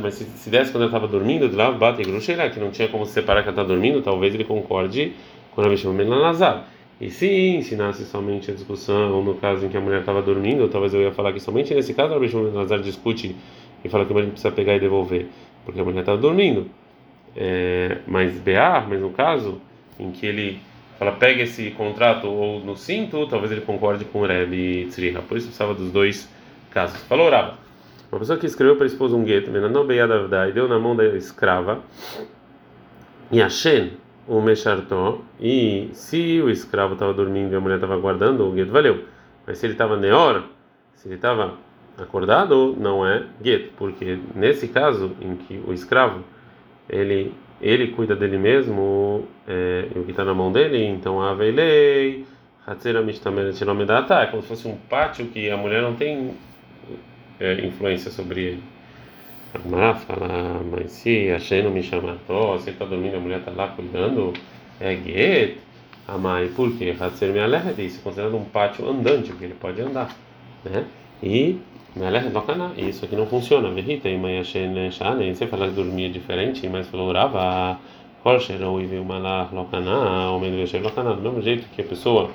mas 0.00 0.14
se, 0.14 0.24
se 0.24 0.50
desse 0.50 0.70
quando 0.70 0.82
ela 0.82 0.90
estava 0.90 1.08
dormindo, 1.08 1.54
lá 1.54 1.70
bate 1.70 2.02
que 2.02 2.60
não 2.60 2.70
tinha 2.70 2.88
como 2.88 3.04
se 3.06 3.12
separar 3.12 3.42
que 3.42 3.48
ela 3.48 3.60
está 3.60 3.64
dormindo, 3.64 4.02
talvez 4.02 4.34
ele 4.34 4.44
concorde 4.44 5.12
com 5.54 5.60
a 5.62 5.68
Mishum 5.68 5.94
Ben 5.94 6.08
Lazar. 6.08 6.64
E 7.00 7.10
se 7.10 7.28
ensinasse 7.28 8.04
somente 8.04 8.50
a 8.50 8.54
discussão, 8.54 9.22
no 9.22 9.34
caso 9.34 9.66
em 9.66 9.68
que 9.68 9.76
a 9.76 9.80
mulher 9.80 10.00
estava 10.00 10.20
dormindo, 10.20 10.66
talvez 10.68 10.92
eu 10.92 11.00
ia 11.00 11.12
falar 11.12 11.32
que 11.32 11.38
somente 11.38 11.72
nesse 11.72 11.94
caso 11.94 12.14
o 12.14 12.18
Rabbi 12.18 12.52
Nazar 12.52 12.80
discute 12.80 13.36
e 13.84 13.88
fala 13.88 14.04
que 14.04 14.12
a 14.12 14.16
gente 14.16 14.32
precisa 14.32 14.50
pegar 14.50 14.74
e 14.74 14.80
devolver, 14.80 15.26
porque 15.64 15.80
a 15.80 15.84
mulher 15.84 16.00
estava 16.00 16.18
dormindo. 16.18 16.68
É, 17.36 17.98
mas 18.06 18.36
BA, 18.38 18.84
mas 18.88 19.00
no 19.00 19.10
caso 19.10 19.60
em 19.98 20.10
que 20.10 20.26
ele 20.26 20.60
fala 20.98 21.12
pega 21.12 21.42
esse 21.42 21.70
contrato 21.70 22.26
ou 22.26 22.58
no 22.60 22.76
cinto, 22.76 23.28
talvez 23.28 23.52
ele 23.52 23.60
concorde 23.60 24.04
com 24.04 24.22
o 24.22 24.26
Rebbe 24.26 24.86
Tzriha. 24.86 25.22
Por 25.22 25.36
isso 25.36 25.46
precisava 25.46 25.74
dos 25.74 25.92
dois 25.92 26.28
casos. 26.70 27.00
Falou 27.04 27.30
Rava. 27.30 27.54
Uma 28.10 28.18
pessoa 28.20 28.38
que 28.38 28.46
escreveu 28.46 28.76
para 28.76 28.84
a 28.84 28.86
esposa 28.86 29.14
um 29.14 29.22
gueto, 29.22 29.50
e 29.50 30.52
deu 30.52 30.66
na 30.66 30.78
mão 30.78 30.96
da 30.96 31.04
escrava, 31.04 31.80
e 33.30 33.42
a 33.42 33.50
Shen, 33.50 33.92
o 34.26 34.40
Meshartó, 34.40 35.20
e 35.38 35.90
se 35.92 36.40
o 36.40 36.48
escravo 36.48 36.94
estava 36.94 37.12
dormindo 37.12 37.52
e 37.52 37.56
a 37.56 37.60
mulher 37.60 37.74
estava 37.74 37.98
guardando, 37.98 38.48
o 38.48 38.52
gueto 38.52 38.72
valeu. 38.72 39.04
Mas 39.46 39.58
se 39.58 39.66
ele 39.66 39.74
estava 39.74 39.96
neor, 39.96 40.44
se 40.94 41.06
ele 41.06 41.16
estava 41.16 41.54
acordado, 41.98 42.74
não 42.78 43.06
é 43.06 43.24
gueto, 43.42 43.70
porque 43.76 44.18
nesse 44.34 44.68
caso 44.68 45.12
em 45.20 45.36
que 45.36 45.62
o 45.66 45.72
escravo 45.72 46.24
ele 46.88 47.34
ele 47.60 47.88
cuida 47.88 48.14
dele 48.14 48.38
mesmo, 48.38 49.26
é, 49.46 49.88
o 49.96 50.04
que 50.04 50.12
está 50.12 50.24
na 50.24 50.32
mão 50.32 50.52
dele, 50.52 50.84
então 50.84 51.20
a 51.20 51.34
velei, 51.34 52.24
hatzera 52.64 53.00
é 53.00 54.26
como 54.26 54.42
se 54.42 54.48
fosse 54.48 54.68
um 54.68 54.76
pátio 54.76 55.26
que 55.26 55.50
a 55.50 55.56
mulher 55.56 55.82
não 55.82 55.94
tem 55.94 56.36
é, 57.40 57.64
influência 57.64 58.10
sobre 58.10 58.40
ele. 58.40 58.62
Agmará 59.54 59.94
fala, 59.94 60.60
mas 60.70 60.92
se 60.92 61.30
a 61.30 61.38
Sheno 61.38 61.70
me 61.70 61.82
chama, 61.82 62.18
se 62.26 62.32
ele 62.32 62.70
está 62.70 62.84
dormindo, 62.84 63.16
a 63.16 63.20
mulher 63.20 63.38
está 63.38 63.50
lá 63.50 63.68
cuidando, 63.68 64.34
é 64.78 64.94
Get, 64.94 65.58
Amai, 66.06 66.48
por 66.54 66.74
quê? 66.76 66.94
Hatzer 66.98 67.32
me 67.32 67.38
alerta 67.38 67.80
isso, 67.80 68.00
considerado 68.02 68.36
um 68.36 68.44
pátio 68.44 68.88
andante, 68.88 69.28
porque 69.28 69.44
ele 69.44 69.54
pode 69.54 69.80
andar, 69.80 70.14
né? 70.64 70.84
E 71.22 71.58
me 71.96 72.06
alerta 72.06 72.30
tocana, 72.30 72.72
isso 72.76 73.04
aqui 73.04 73.16
não 73.16 73.26
funciona, 73.26 73.70
verrita, 73.70 74.08
e 74.08 74.16
mãe 74.16 74.42
Shen 74.44 74.90
Shane, 74.90 75.34
você 75.34 75.46
fala 75.46 75.68
que 75.68 75.74
dormia 75.74 76.08
diferente, 76.10 76.66
mas 76.68 76.88
falou, 76.88 77.12
Rava, 77.12 77.78
Kolsher, 78.22 78.62
ou 78.62 78.80
Ivi 78.80 78.96
Malach 79.00 79.54
Lokana, 79.54 80.30
ou 80.30 80.40
Menvesher 80.40 80.82
Lokana, 80.82 81.14
do 81.14 81.22
mesmo 81.22 81.42
jeito 81.42 81.66
que 81.74 81.82
a 81.82 81.84
pessoa, 81.84 82.30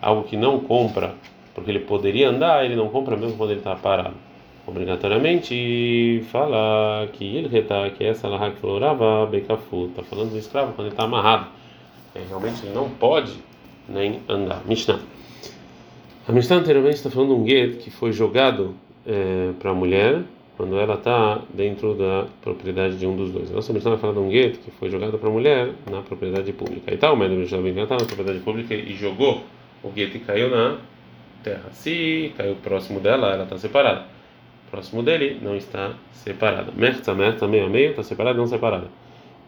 algo 0.00 0.24
que 0.24 0.36
não 0.36 0.60
compra, 0.60 1.14
porque 1.54 1.70
ele 1.70 1.80
poderia 1.80 2.30
andar, 2.30 2.64
ele 2.64 2.76
não 2.76 2.88
compra 2.88 3.16
mesmo 3.16 3.36
quando 3.36 3.50
ele 3.50 3.60
está 3.60 3.74
parado 3.76 4.27
obrigatoriamente 4.68 6.22
fala 6.30 7.08
que 7.14 7.24
ele 7.24 7.48
reta 7.48 7.90
que 7.90 8.04
essa 8.04 8.28
lá 8.28 8.50
que 8.50 8.58
florava 8.58 9.24
becafu 9.26 9.86
está 9.86 10.02
falando 10.02 10.30
do 10.30 10.38
escravo 10.38 10.74
quando 10.74 10.88
ele 10.88 10.94
está 10.94 11.04
amarrado 11.04 11.46
é, 12.14 12.20
realmente 12.28 12.64
ele 12.64 12.74
não 12.74 12.90
pode 12.90 13.32
nem 13.88 14.20
andar 14.28 14.62
Mishnah 14.66 15.00
a 16.26 16.32
Mishnah 16.32 16.56
anteriormente 16.56 16.96
está 16.96 17.08
falando 17.08 17.30
de 17.30 17.40
um 17.40 17.44
gueto 17.44 17.78
que 17.78 17.90
foi 17.90 18.12
jogado 18.12 18.74
é, 19.06 19.52
para 19.58 19.70
a 19.70 19.74
mulher 19.74 20.22
quando 20.58 20.78
ela 20.78 20.94
está 20.94 21.40
dentro 21.54 21.94
da 21.94 22.26
propriedade 22.42 22.98
de 22.98 23.06
um 23.06 23.16
dos 23.16 23.30
dois. 23.30 23.48
Nossa 23.50 23.72
Mishnah 23.72 23.92
vai 23.92 23.98
falar 24.00 24.12
de 24.12 24.18
um 24.18 24.28
gueto 24.28 24.58
que 24.58 24.72
foi 24.72 24.90
jogado 24.90 25.16
para 25.16 25.28
a 25.28 25.32
mulher 25.32 25.70
na 25.88 26.02
propriedade 26.02 26.52
pública. 26.52 26.92
E 26.92 26.96
tal, 26.96 27.14
mas 27.14 27.30
a 27.30 27.58
Mishnah 27.58 27.84
está 27.84 27.96
na 27.96 28.04
propriedade 28.04 28.40
pública 28.40 28.74
e 28.74 28.92
jogou 28.94 29.44
o 29.84 29.88
gueto 29.88 30.16
e 30.16 30.20
caiu 30.20 30.50
na 30.50 30.78
terra. 31.44 31.70
Se 31.72 32.34
caiu 32.36 32.56
próximo 32.56 32.98
dela, 32.98 33.32
ela 33.32 33.44
está 33.44 33.56
separada 33.56 34.17
próximo 34.70 35.02
dele 35.02 35.38
não 35.42 35.56
está 35.56 35.94
separada. 36.12 36.72
Merta, 36.76 37.14
merta, 37.14 37.46
meio 37.46 37.66
a 37.66 37.68
meio, 37.68 37.90
está 37.90 38.02
separada, 38.02 38.38
não 38.38 38.46
separada. 38.46 38.88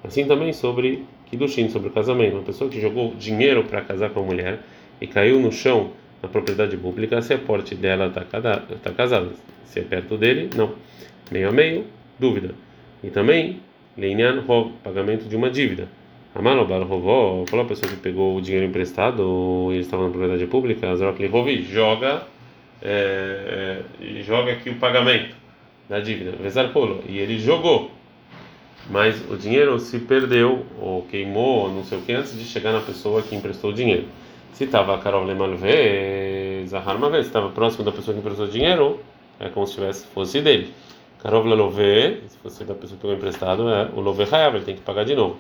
Assim 0.03 0.27
também 0.27 0.53
sobre 0.53 1.05
Kiddushin, 1.27 1.69
sobre 1.69 1.89
o 1.89 1.93
casamento. 1.93 2.35
Uma 2.35 2.43
pessoa 2.43 2.71
que 2.71 2.81
jogou 2.81 3.15
dinheiro 3.15 3.65
para 3.65 3.83
casar 3.83 4.11
com 4.11 4.21
a 4.21 4.23
mulher 4.23 4.61
e 5.01 5.07
caiu 5.07 5.39
no 5.41 5.53
chão 5.53 5.91
na 6.23 6.29
propriedade 6.29 6.77
pública, 6.77 7.21
se 7.23 7.33
a 7.33 7.39
porte 7.39 7.75
dela 7.75 8.07
está 8.07 8.25
tá 8.25 8.93
casada. 8.93 9.31
Se 9.65 9.81
é 9.81 9.83
perto 9.83 10.17
dele, 10.17 10.51
não. 10.57 10.73
Meio 11.31 11.49
a 11.49 11.53
meio, 11.53 11.85
dúvida. 12.19 12.55
E 13.03 13.09
também, 13.09 13.61
Leinyan 13.97 14.41
Rov, 14.41 14.73
pagamento 14.83 15.29
de 15.29 15.37
uma 15.37 15.49
dívida. 15.49 15.89
Amalobal 16.35 16.85
Rovó, 16.85 17.45
falou 17.49 17.65
a 17.65 17.69
pessoa 17.69 17.91
que 17.91 17.97
pegou 17.97 18.37
o 18.37 18.41
dinheiro 18.41 18.67
emprestado 18.67 19.71
e 19.73 19.81
estava 19.81 20.05
na 20.05 20.11
propriedade 20.11 20.47
pública, 20.47 20.91
Azrok 20.91 21.27
Rovi, 21.27 21.63
joga 21.63 22.23
é, 22.83 23.83
é, 24.01 24.23
joga 24.23 24.53
aqui 24.53 24.71
o 24.71 24.77
pagamento 24.77 25.35
da 25.89 26.01
dívida, 26.01 26.33
Vezarpolo, 26.41 27.03
e 27.09 27.19
ele 27.19 27.39
jogou, 27.39 27.91
mas 28.89 29.21
o 29.31 29.37
dinheiro 29.37 29.79
se 29.79 29.99
perdeu 29.99 30.65
ou 30.81 31.03
queimou, 31.03 31.69
não 31.69 31.85
sei 31.85 31.99
o 31.99 32.03
que, 32.03 32.13
antes 32.13 32.39
de 32.39 32.45
chegar 32.45 32.73
na 32.73 32.81
pessoa 32.81 33.23
que 33.23 33.35
emprestou 33.35 33.71
o 33.71 33.73
dinheiro. 33.73 34.07
Se 34.53 34.65
estava 34.65 34.95
a 34.95 34.99
Carol 34.99 35.25
Lemalve, 35.25 36.67
Zahar 36.67 36.97
uma 36.97 37.11
vez, 37.11 37.27
estava 37.27 37.49
próximo 37.51 37.85
da 37.85 37.93
pessoa 37.93 38.15
que 38.15 38.21
emprestou 38.21 38.47
o 38.47 38.51
dinheiro, 38.51 39.01
é 39.39 39.49
como 39.49 39.67
se 39.67 39.75
tivesse, 39.75 40.07
fosse 40.09 40.41
dele. 40.41 40.73
Carol 41.23 41.45
Lelove, 41.45 42.23
se 42.29 42.39
fosse 42.39 42.65
da 42.65 42.75
pessoa 42.75 42.97
que 42.97 43.03
pegou 43.03 43.17
emprestado, 43.17 43.69
é 43.69 43.91
o 43.95 44.01
Love 44.01 44.25
Hayav, 44.25 44.57
ele 44.57 44.65
tem 44.65 44.75
que 44.75 44.81
pagar 44.81 45.05
de 45.05 45.15
novo. 45.15 45.37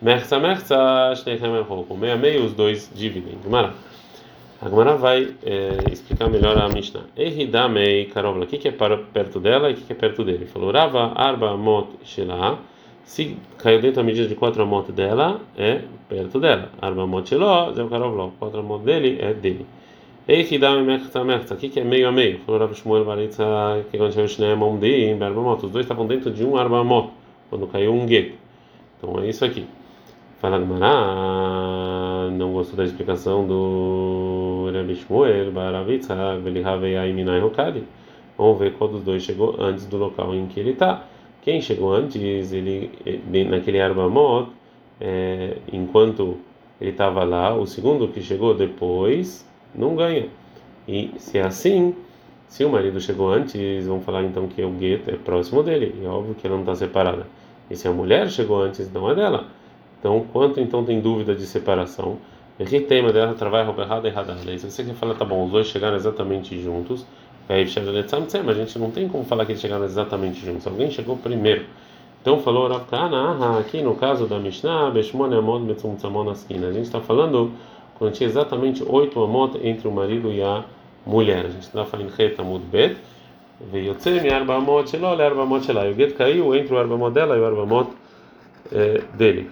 Merza, 0.00 0.38
Merza, 0.38 1.14
Shnei 1.16 1.38
Meia 1.98 2.16
meio, 2.16 2.44
os 2.44 2.54
dois 2.54 2.90
dividem. 2.94 3.36
Gumará. 3.42 3.74
A 4.60 4.68
Gemara 4.68 4.96
vai 4.96 5.36
é, 5.44 5.92
explicar 5.92 6.28
melhor 6.28 6.58
a 6.58 6.68
Mishnah. 6.68 7.04
Ehidamei 7.16 8.06
Karovla. 8.06 8.42
O 8.42 8.46
que, 8.48 8.66
é 8.66 8.72
perto 8.72 9.38
dela 9.38 9.70
e 9.70 9.74
o 9.74 9.76
que, 9.76 9.92
é 9.92 9.94
perto 9.94 10.24
dele? 10.24 10.46
Falou 10.46 10.72
Rava 10.72 11.12
Arba 11.14 11.56
Mot 11.56 11.90
Shelah. 12.02 12.58
Se 13.04 13.36
caiu 13.56 13.80
dentro 13.80 13.98
da 13.98 14.02
medida 14.02 14.26
de 14.26 14.34
quatro 14.34 14.60
amot 14.60 14.90
dela, 14.90 15.40
é 15.56 15.82
perto 16.08 16.40
dela. 16.40 16.70
Arba 16.82 17.06
Mot 17.06 17.28
Shelah, 17.28 17.72
Zé 17.72 17.86
Karovla. 17.86 18.32
Quatro 18.36 18.58
amot 18.58 18.84
dele 18.84 19.18
é 19.20 19.32
dele. 19.32 19.64
Ehidamei 20.26 20.82
Mechta 20.82 21.22
Mechta. 21.22 21.54
O 21.54 21.56
que, 21.56 21.78
é 21.78 21.84
meio 21.84 22.08
a 22.08 22.12
meio? 22.12 22.40
Falou 22.40 22.60
Rava 22.60 22.74
Shmuel 22.74 23.04
Baritza. 23.04 23.44
Que 23.92 23.96
aconteceu 23.96 24.24
o 24.24 24.28
Shnei 24.28 24.56
Mondim, 24.56 25.22
Arba 25.22 25.40
Mot. 25.40 25.64
Os 25.64 25.70
dois 25.70 25.84
estavam 25.84 26.04
dentro 26.04 26.32
de 26.32 26.44
um 26.44 26.56
Arba 26.56 26.82
Mot. 26.82 27.12
Quando 27.48 27.68
caiu 27.68 27.94
um 27.94 28.04
gueto. 28.04 28.34
Então 28.98 29.20
é 29.20 29.28
isso 29.28 29.44
aqui. 29.44 29.64
Fala 30.40 30.58
Gemara. 30.58 32.30
Não 32.32 32.52
gostou 32.52 32.76
da 32.76 32.84
explicação 32.84 33.46
do 33.46 34.37
Rebbe 34.88 34.96
Shmuel, 34.96 35.52
Baravitzak, 35.52 36.40
Belihavei 36.42 36.96
Aiminai 36.96 37.42
Hokadi. 37.42 37.84
Vamos 38.38 38.58
ver 38.58 38.72
qual 38.74 38.90
dos 38.90 39.02
dois 39.02 39.22
chegou 39.22 39.56
antes 39.58 39.84
do 39.86 39.98
local 39.98 40.34
em 40.34 40.46
que 40.46 40.58
ele 40.58 40.70
está. 40.70 41.04
Quem 41.42 41.60
chegou 41.60 41.92
antes, 41.92 42.52
ele 42.52 42.90
naquele 43.48 43.80
Arbamot, 43.80 44.50
é, 45.00 45.58
enquanto 45.72 46.38
ele 46.80 46.90
estava 46.90 47.24
lá, 47.24 47.54
o 47.54 47.66
segundo 47.66 48.08
que 48.08 48.22
chegou 48.22 48.54
depois 48.54 49.46
não 49.74 49.94
ganha. 49.94 50.28
E 50.86 51.12
se 51.18 51.38
é 51.38 51.42
assim, 51.42 51.94
se 52.46 52.64
o 52.64 52.70
marido 52.70 53.00
chegou 53.00 53.30
antes, 53.30 53.86
vamos 53.86 54.04
falar 54.04 54.24
então 54.24 54.46
que 54.46 54.62
o 54.62 54.70
gueto 54.70 55.10
é 55.10 55.16
próximo 55.16 55.62
dele, 55.62 55.94
e 56.00 56.06
óbvio 56.06 56.34
que 56.34 56.46
ela 56.46 56.56
não 56.56 56.62
está 56.62 56.74
separada. 56.74 57.26
E 57.70 57.76
se 57.76 57.86
a 57.86 57.92
mulher 57.92 58.30
chegou 58.30 58.62
antes, 58.62 58.90
não 58.90 59.10
é 59.10 59.14
dela. 59.14 59.48
Então, 59.98 60.24
quanto 60.32 60.60
então 60.60 60.84
tem 60.84 61.00
dúvida 61.00 61.34
de 61.34 61.44
separação? 61.44 62.18
Aqui 62.60 62.80
tema 62.80 63.12
dela 63.12 63.34
trabalha 63.34 63.64
roupa 63.64 63.82
errada 63.82 64.08
errada. 64.08 64.36
Se 64.36 64.70
você 64.70 64.82
quer 64.82 64.94
falar, 64.94 65.14
tá 65.14 65.24
bom, 65.24 65.44
os 65.44 65.52
dois 65.52 65.68
chegaram 65.68 65.94
exatamente 65.94 66.60
juntos, 66.60 67.06
aí 67.48 67.64
mas 68.44 68.56
a 68.56 68.60
gente 68.60 68.78
não 68.80 68.90
tem 68.90 69.08
como 69.08 69.24
falar 69.24 69.46
que 69.46 69.52
eles 69.52 69.60
chegaram 69.60 69.84
exatamente 69.84 70.44
juntos. 70.44 70.66
Alguém 70.66 70.90
chegou 70.90 71.16
primeiro. 71.16 71.66
Então 72.20 72.40
falou 72.40 72.66
Rav 72.66 72.84
Kana, 72.86 73.60
aqui 73.60 73.80
no 73.80 73.94
caso 73.94 74.26
da 74.26 74.40
Mishnah, 74.40 74.90
Beshmone 74.90 75.36
Amot 75.36 75.64
Metzumtzamon 75.64 76.24
na 76.24 76.32
esquina. 76.32 76.66
A 76.66 76.72
gente 76.72 76.86
está 76.86 77.00
falando 77.00 77.52
quando 77.96 78.12
tinha 78.12 78.28
exatamente 78.28 78.82
oito 78.84 79.22
amot 79.22 79.56
entre 79.62 79.86
o 79.86 79.92
marido 79.92 80.32
e 80.32 80.42
a 80.42 80.64
mulher. 81.06 81.46
A 81.46 81.48
gente 81.50 81.62
está 81.62 81.84
falando 81.84 82.10
Reta 82.10 82.42
Mudbet. 82.42 82.96
Veio 83.72 83.94
Tzemi 83.94 84.30
Arba 84.30 84.56
Amot 84.56 84.90
Shelo, 84.90 85.06
Arba 85.06 85.42
Amot 85.42 85.64
Shela. 85.64 85.86
E 85.86 85.92
o 85.92 85.94
Get 85.94 86.16
caiu 86.16 86.54
entre 86.56 86.74
o 86.74 86.78
Arba 86.78 86.94
Amot 86.96 87.14
dela 87.14 87.36
e 87.36 87.40
o 87.40 87.46
Arba 87.46 87.62
Amot 87.62 87.90
é, 88.72 89.00
dele. 89.14 89.50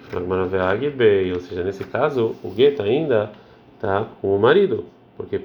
Ou 1.33 1.39
seja, 1.39 1.63
nesse 1.63 1.83
caso, 1.83 2.35
o 2.43 2.49
gueto 2.49 2.83
ainda 2.83 3.31
está 3.75 4.05
com 4.21 4.35
o 4.35 4.39
marido, 4.39 4.85
porque 5.15 5.41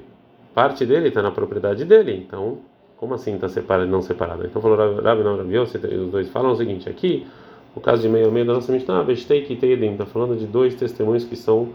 parte 0.53 0.85
dele 0.85 1.07
está 1.07 1.21
na 1.21 1.31
propriedade 1.31 1.85
dele. 1.85 2.23
Então, 2.25 2.59
como 2.97 3.13
assim 3.15 3.35
está 3.35 3.49
separado, 3.49 3.89
não 3.89 4.01
separado? 4.01 4.45
Então 4.45 4.61
falou 4.61 4.77
Rabi 4.77 5.23
não 5.23 5.37
Rabi 5.37 5.57
os 5.57 6.11
dois 6.11 6.29
falam 6.29 6.51
o 6.51 6.55
seguinte: 6.55 6.89
aqui, 6.89 7.27
o 7.75 7.81
caso 7.81 8.01
de 8.01 8.09
meio 8.09 8.27
a 8.27 8.31
meio 8.31 8.45
da 8.45 8.53
nossa 8.53 8.71
Mishnah, 8.71 9.03
Bestei 9.03 9.41
que 9.41 9.53
está 9.53 10.05
falando 10.05 10.37
de 10.37 10.45
dois 10.45 10.75
testemunhos 10.75 11.23
que 11.25 11.35
são, 11.35 11.69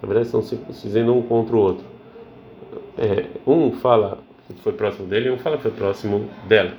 na 0.00 0.08
verdade, 0.08 0.26
estão 0.26 0.42
se 0.42 0.56
dizendo 0.82 1.14
um 1.14 1.22
contra 1.22 1.54
o 1.54 1.58
outro. 1.58 1.84
É, 2.98 3.26
um 3.46 3.72
fala 3.72 4.18
que 4.48 4.60
foi 4.60 4.72
próximo 4.72 5.06
dele 5.06 5.28
e 5.28 5.32
um 5.32 5.38
fala 5.38 5.56
que 5.56 5.62
foi 5.62 5.72
próximo 5.72 6.28
dela. 6.46 6.72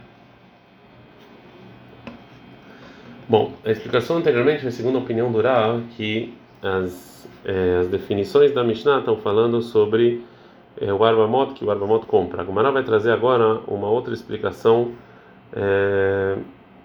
Bom, 3.33 3.51
a 3.65 3.71
explicação 3.71 4.17
anteriormente 4.17 4.61
foi 4.61 4.69
segundo 4.69 4.99
a 4.99 5.01
opinião 5.01 5.31
do 5.31 5.41
Ra, 5.41 5.81
que 5.97 6.37
as, 6.61 7.27
é, 7.43 7.77
as 7.79 7.87
definições 7.87 8.51
da 8.51 8.63
Mishnah 8.63 8.99
estão 8.99 9.17
falando 9.17 9.59
sobre 9.59 10.23
é, 10.79 10.93
o 10.93 11.03
Arbamot, 11.03 11.55
que 11.55 11.65
o 11.65 11.71
Arbamot 11.71 12.05
compra. 12.05 12.43
A 12.43 12.45
Gumara 12.45 12.71
vai 12.71 12.83
trazer 12.83 13.11
agora 13.11 13.61
uma 13.65 13.89
outra 13.89 14.13
explicação 14.13 14.91
é, 15.51 16.37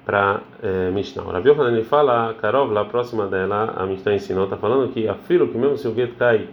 para 0.06 0.40
é, 0.62 0.90
Mishnah. 0.90 1.22
O 1.22 1.30
Rabi 1.30 1.50
Yohanan 1.50 1.84
fala, 1.84 2.32
Karov, 2.40 2.72
lá 2.72 2.82
próxima 2.86 3.26
dela, 3.26 3.74
a 3.76 3.84
Mishnah 3.84 4.14
ensinou, 4.14 4.44
está 4.44 4.56
falando 4.56 4.90
que 4.90 5.06
a 5.06 5.16
filo, 5.16 5.48
que 5.48 5.58
mesmo 5.58 5.76
se 5.76 5.86
o 5.86 5.92
gueto 5.92 6.14
cai 6.14 6.48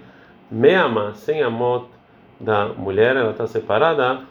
meama, 0.51 1.13
sem 1.13 1.41
a 1.41 1.49
mot 1.49 1.87
da 2.37 2.67
mulher, 2.67 3.15
ela 3.15 3.31
está 3.31 3.47
separada 3.47 4.23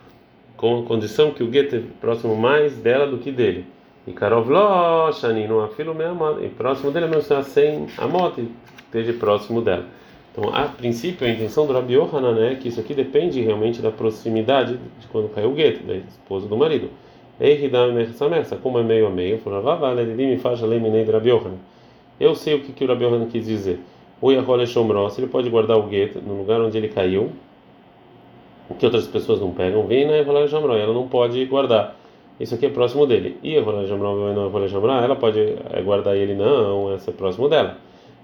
com 0.59 0.85
condição 0.85 1.31
que 1.31 1.43
o 1.43 1.47
gueto 1.47 1.77
é 1.77 1.83
próximo 2.03 2.37
mais 2.37 2.77
dela 2.77 3.07
do 3.07 3.17
que 3.17 3.33
dele. 3.33 3.73
E 4.07 4.13
Karovlo, 4.13 5.11
Shani, 5.15 5.49
não 5.49 5.61
afilo 5.61 5.97
e 6.43 6.49
próximo 6.51 6.91
dele 6.91 7.07
é 7.15 7.19
está 7.19 7.43
sem 7.43 7.87
a 7.97 8.07
moto, 8.07 8.47
esteja 8.77 9.15
próximo 9.15 9.63
dela. 9.63 9.87
Então, 10.31 10.55
a 10.55 10.65
princípio, 10.65 11.27
a 11.27 11.31
intenção 11.31 11.67
do 11.67 11.73
Rabi 11.73 11.95
Yohanan 11.95 12.39
é 12.45 12.55
que 12.57 12.69
isso 12.69 12.81
aqui 12.81 12.93
depende 12.93 13.41
realmente 13.41 13.81
da 13.81 13.91
proximidade 13.91 14.79
de 15.01 15.07
quando 15.07 15.33
caiu 15.33 15.51
o 15.51 15.55
gueto, 15.55 15.83
da 15.85 15.95
esposa 15.95 16.47
do 16.47 16.57
marido. 16.57 16.91
Como 18.63 18.79
é 18.79 18.83
meio 18.83 19.07
a 19.07 19.11
meio, 19.11 19.41
eu 22.21 22.35
sei 22.35 22.55
o 22.55 22.61
que, 22.61 22.73
que 22.73 22.85
o 22.85 22.89
Rabi 22.89 23.05
Yohanan 23.05 23.27
quis 23.27 23.47
dizer. 23.47 23.81
O 24.21 24.31
Yahole 24.31 24.67
Shomros, 24.67 25.17
ele 25.17 25.29
pode 25.29 25.49
guardar 25.49 25.79
o 25.79 25.85
gueto 25.85 26.21
no 26.21 26.37
lugar 26.37 26.61
onde 26.61 26.77
ele 26.77 26.89
caiu, 26.89 27.33
o 28.69 28.75
que 28.75 28.85
outras 28.85 29.07
pessoas 29.07 29.41
não 29.41 29.53
pegam, 29.53 29.87
vem 29.87 30.07
na 30.07 30.13
Yahole 30.13 30.49
Shomros, 30.49 30.77
ela 30.77 30.93
não 30.93 31.09
pode 31.09 31.45
guardar 31.47 31.97
isso 32.39 32.55
aqui 32.55 32.67
é 32.67 32.69
próximo 32.69 33.07
dele. 33.07 33.39
E 33.43 33.55
ela 35.05 35.17
pode 35.17 35.39
eh, 35.41 35.83
guardar 35.83 36.17
ele, 36.17 36.35
não, 36.35 36.93
essa 36.93 37.11
é 37.11 37.15
próximo 37.15 37.49
dela. 37.49 37.77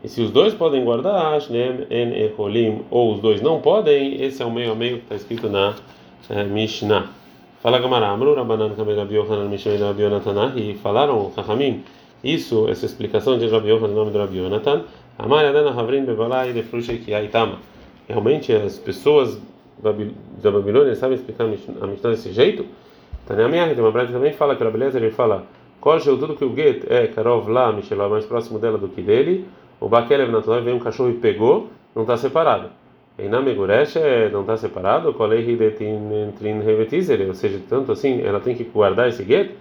E 0.03 0.09
se 0.09 0.21
os 0.21 0.31
dois 0.31 0.55
podem 0.55 0.83
guardar, 0.85 1.39
ou 2.91 3.15
os 3.15 3.21
dois 3.21 3.43
não 3.43 3.61
podem, 3.61 4.23
esse 4.23 4.43
é 4.43 4.47
o 4.47 4.51
meio 4.51 4.73
a 4.73 4.75
meio 4.75 4.97
que 4.97 5.03
está 5.03 5.15
escrito 5.15 5.49
na 5.49 5.75
é, 6.31 6.43
Mishnah. 6.45 7.09
Fala 7.63 7.79
Gamara, 7.79 8.09
Amru 8.09 8.35
Rabanan 8.35 8.71
Kamei 8.75 8.97
Rabi 8.97 9.17
Yohanan 9.17 9.49
Mishnah 9.49 9.77
Rabi 9.77 10.03
Yonatan 10.03 10.55
e 10.57 10.75
falaram 10.75 11.31
Chachamim, 11.35 11.85
isso, 12.25 12.67
essa 12.69 12.87
explicação 12.87 13.39
de 13.39 13.47
Rabi 13.47 13.69
Yohanan, 13.69 13.95
nome 13.95 14.11
de 14.11 14.19
Rabi 14.19 14.39
Yonatan, 14.39 14.85
Amar 15.19 15.45
Adana 15.45 15.71
Havrin 15.79 16.07
de. 16.07 16.15
Realmente 18.09 18.53
as 18.55 18.79
pessoas 18.79 19.39
da 19.83 20.51
Babilônia 20.51 20.95
sabem 20.95 21.17
explicar 21.17 21.45
a 21.45 21.87
Mishnah 21.87 22.11
desse 22.11 22.33
jeito? 22.33 22.65
Taneamiah, 23.27 23.75
tem 23.75 23.81
uma 23.81 23.93
breta 23.93 24.13
também 24.13 24.33
fala 24.33 24.57
que 24.57 24.63
a 24.63 24.71
beleza 24.71 24.99
ele 24.99 25.11
fala 25.11 25.47
Koshel, 25.81 26.19
tudo 26.19 26.37
que 26.37 26.45
o 26.45 26.55
get 26.55 26.85
é 26.91 27.07
Karov 27.07 27.49
lá, 27.49 27.73
Michel, 27.73 28.09
mais 28.11 28.27
próximo 28.27 28.59
dela 28.59 28.77
do 28.77 28.89
que 28.89 29.01
dele. 29.01 29.47
O 29.81 29.89
Bakelev 29.89 30.31
Natural 30.31 30.63
vem 30.63 30.75
um 30.75 30.79
cachorro 30.79 31.11
e 31.11 31.15
pegou, 31.15 31.69
não 31.95 32.03
está 32.03 32.17
separado. 32.19 32.69
E 33.19 33.29
na 33.29 33.41
Meguresh 33.41 33.97
não 34.31 34.43
está 34.43 34.57
separado, 34.57 35.15
Revetizer, 36.65 37.27
ou 37.27 37.35
seja, 37.35 37.61
tanto 37.69 37.93
assim, 37.93 38.23
ela 38.23 38.41
tem 38.41 38.55
que 38.55 38.65
guardar 38.65 39.09
esse 39.09 39.25
get, 39.25 39.53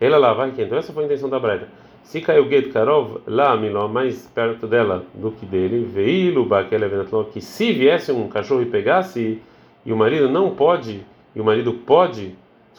ela 0.00 0.16
lá 0.16 0.32
vai 0.32 0.52
então 0.56 0.78
essa 0.78 0.92
foi 0.92 1.04
a 1.04 1.06
intenção 1.06 1.28
da 1.28 1.38
breta. 1.38 1.68
Se 2.02 2.20
caiu 2.20 2.44
o 2.44 2.48
get 2.48 2.72
Karov 2.72 3.18
lá, 3.26 3.56
Miló, 3.56 3.88
mais 3.88 4.26
perto 4.34 4.66
dela 4.66 5.04
do 5.14 5.30
que 5.32 5.46
dele, 5.46 5.84
veio 5.84 6.44
Bakelev 6.44 6.94
Natural, 6.94 7.24
que 7.24 7.40
se 7.40 7.72
viesse 7.72 8.12
um 8.12 8.28
cachorro 8.28 8.62
e 8.62 8.66
pegasse, 8.66 9.40
e 9.84 9.92
o 9.92 9.96
marido 9.96 10.28
não 10.28 10.50
pode, 10.50 11.04
e 11.34 11.40
o 11.40 11.44
marido 11.44 11.72
pode 11.72 12.34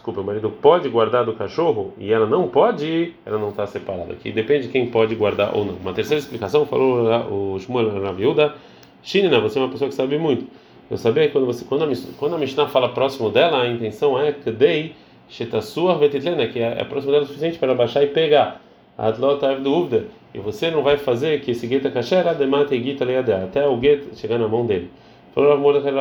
desculpa, 0.05 0.21
o 0.21 0.23
marido 0.23 0.51
pode 0.51 0.87
guardar 0.87 1.25
do 1.25 1.33
cachorro 1.33 1.91
e 1.97 2.13
ela 2.13 2.27
não 2.27 2.47
pode, 2.47 3.15
ela 3.25 3.39
não 3.39 3.49
está 3.49 3.65
separada. 3.65 4.13
Aqui 4.13 4.31
depende 4.31 4.67
de 4.67 4.71
quem 4.71 4.87
pode 4.87 5.15
guardar 5.15 5.55
ou 5.55 5.65
não. 5.65 5.73
Uma 5.73 5.93
terceira 5.93 6.19
explicação 6.19 6.65
falou 6.67 7.09
o 7.31 7.59
Shmuel 7.59 8.03
Rabiuda, 8.03 8.53
Shinina, 9.01 9.39
você 9.39 9.57
é 9.57 9.61
uma 9.63 9.71
pessoa 9.71 9.89
que 9.89 9.95
sabe 9.95 10.19
muito. 10.19 10.45
Eu 10.91 10.97
sabia 10.97 11.25
que 11.25 11.31
quando 11.31 11.47
você 11.47 11.65
quando 11.65 11.85
a, 11.85 11.87
quando 12.19 12.35
a 12.35 12.37
Mishnah 12.37 12.67
fala 12.67 12.89
próximo 12.89 13.31
dela, 13.31 13.63
a 13.63 13.67
intenção 13.67 14.19
é 14.19 14.31
que 14.31 14.51
dei 14.51 14.93
shetasua 15.27 15.97
vetitlena, 15.97 16.47
que 16.47 16.59
é, 16.59 16.81
é 16.81 16.83
próximo 16.83 17.11
dela 17.11 17.23
o 17.23 17.27
suficiente 17.27 17.57
para 17.57 17.73
baixar 17.73 18.03
e 18.03 18.07
pegar. 18.07 18.61
Adlota 18.95 19.55
dúvida. 19.55 20.05
E 20.35 20.39
você 20.39 20.69
não 20.69 20.83
vai 20.83 20.97
fazer 20.97 21.41
que 21.41 21.51
esse 21.51 21.65
gueta 21.65 21.89
kasher 21.89 22.27
ademate 22.27 22.77
guita 22.77 23.03
leadea, 23.03 23.45
até 23.45 23.67
o 23.67 23.75
gueta 23.77 24.15
chegar 24.15 24.37
na 24.37 24.47
mão 24.47 24.65
dele. 24.67 24.91
Falou 25.33 25.49
Rav 25.49 25.61
Mordechai, 25.61 25.93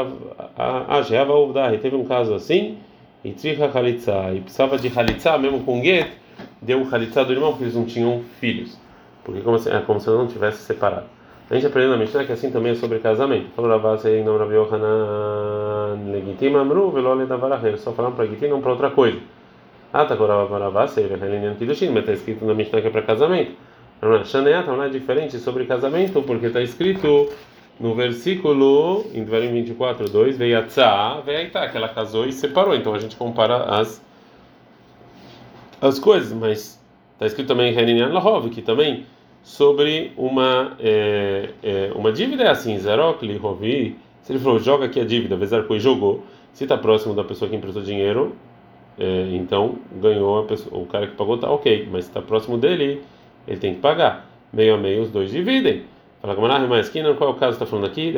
ah, 0.57 1.03
já 1.03 1.25
vai 1.25 1.79
teve 1.79 1.97
um 1.97 2.05
caso 2.05 2.35
assim 2.35 2.77
e 3.25 3.33
tricha 3.33 3.71
halitza, 3.73 4.33
e 4.35 4.41
precisava 4.41 4.79
de 4.79 4.89
halitza 4.89 5.39
mesmo 5.39 5.65
com 5.65 5.83
get, 5.83 6.09
deu 6.61 6.87
halitza 6.91 7.25
do 7.25 7.33
irmão 7.33 7.53
porque 7.53 7.65
eles 7.65 7.75
não 7.75 7.85
tinham 7.85 8.23
filhos, 8.39 8.79
porque 9.25 9.41
como 9.41 9.59
se, 9.59 9.71
é 9.71 9.81
como 9.81 9.99
se 9.99 10.09
não 10.11 10.27
tivesse 10.27 10.59
separado. 10.63 11.07
A 11.51 11.55
gente 11.55 11.67
aprendeu 11.67 11.91
na 11.91 11.99
Mishnah 11.99 12.25
que 12.25 12.33
assim 12.33 12.51
também 12.51 12.73
é 12.73 12.75
sobre 12.75 13.01
casamento. 13.01 13.51
Falou 13.55 13.71
Ravase 13.71 14.09
em 14.09 14.25
nome 14.25 14.39
Rabi 14.39 14.55
Yohanan 14.55 16.11
legitima 16.11 16.61
amru 16.61 16.91
velole 16.91 17.27
davarahel. 17.27 17.77
Só 17.77 17.93
falando 17.93 18.17
para 18.17 18.27
Gitim, 18.27 18.47
não 18.47 18.63
para 18.63 18.71
outra 18.73 18.91
coisa. 18.91 19.19
Ah, 19.93 20.07
tá 20.07 20.15
agora 20.15 20.47
Ravase, 20.47 21.01
ele 21.01 21.13
é 21.15 21.55
Kiddushin, 21.59 21.91
mas 21.91 21.99
está 21.99 22.13
escrito 22.13 22.47
na 22.47 22.55
Mishnah 22.55 22.81
que 22.81 22.87
é 22.87 22.91
para 22.91 23.03
casamento. 23.03 23.53
Shaneata 24.25 24.73
não 24.73 24.83
é 24.83 24.89
diferente 24.89 25.39
sobre 25.39 25.67
casamento, 25.67 26.23
porque 26.23 26.47
está 26.47 26.63
escrito 26.63 27.31
no 27.79 27.95
versículo, 27.95 29.05
em 29.13 29.25
Dvarim 29.25 29.53
24, 29.53 30.09
2, 30.09 30.39
veio 30.39 30.59
a 30.59 31.21
veio 31.25 31.51
a 31.55 31.69
que 31.69 31.77
ela 31.77 31.89
casou 31.89 32.27
e 32.27 32.33
separou. 32.33 32.75
Então 32.75 32.95
a 32.95 32.99
gente 32.99 33.17
compara 33.17 33.65
as, 33.65 34.03
as 35.81 35.99
coisas, 35.99 36.33
mas 36.33 36.81
está 37.15 37.27
escrito 37.27 37.49
também 37.49 37.73
em 37.73 37.75
Reninian 37.75 38.13
Lahov, 38.13 38.49
que 38.51 38.63
também 38.63 39.07
sobre 39.43 40.13
uma, 40.17 40.77
é, 40.79 41.51
é, 41.63 41.93
uma 41.95 42.13
dívida 42.13 42.45
é 42.45 42.51
assim, 42.51 42.79
Zerokli, 42.79 43.37
Rovi, 43.37 43.97
se 44.23 44.33
ele 44.33 44.39
falou, 44.39 44.59
joga 44.59 44.87
aqui 44.87 44.99
a 44.99 45.05
dívida, 45.05 45.37
Vezarkui 45.37 45.79
jogou, 45.79 46.25
se 46.53 46.65
está 46.65 46.79
próximo 46.79 47.15
da 47.15 47.23
pessoa 47.23 47.49
que 47.49 47.57
emprestou 47.57 47.83
dinheiro, 47.83 48.35
é, 48.99 49.29
então 49.33 49.77
ganhou 50.01 50.45
pessoa, 50.45 50.81
o 50.81 50.87
cara 50.87 51.07
que 51.07 51.15
pagou, 51.15 51.37
tá 51.37 51.51
ok, 51.51 51.89
mas 51.91 52.05
se 52.05 52.11
está 52.11 52.23
próximo 52.23 52.57
dele, 52.57 53.03
ele 53.47 53.59
tem 53.59 53.75
que 53.75 53.81
pagar. 53.81 54.31
Meio 54.53 54.77
a 54.77 54.79
meio 54.79 55.03
os 55.03 55.11
dois 55.11 55.31
dividem. 55.31 55.83
Fala 56.25 56.37
Gamarah, 56.37 56.67
mas 56.67 56.89
qual 56.89 57.05
é 57.05 57.33
o 57.33 57.35
caso 57.35 57.59
que 57.59 57.65
está 57.65 57.67
falando 57.67 57.85
aqui? 57.85 58.15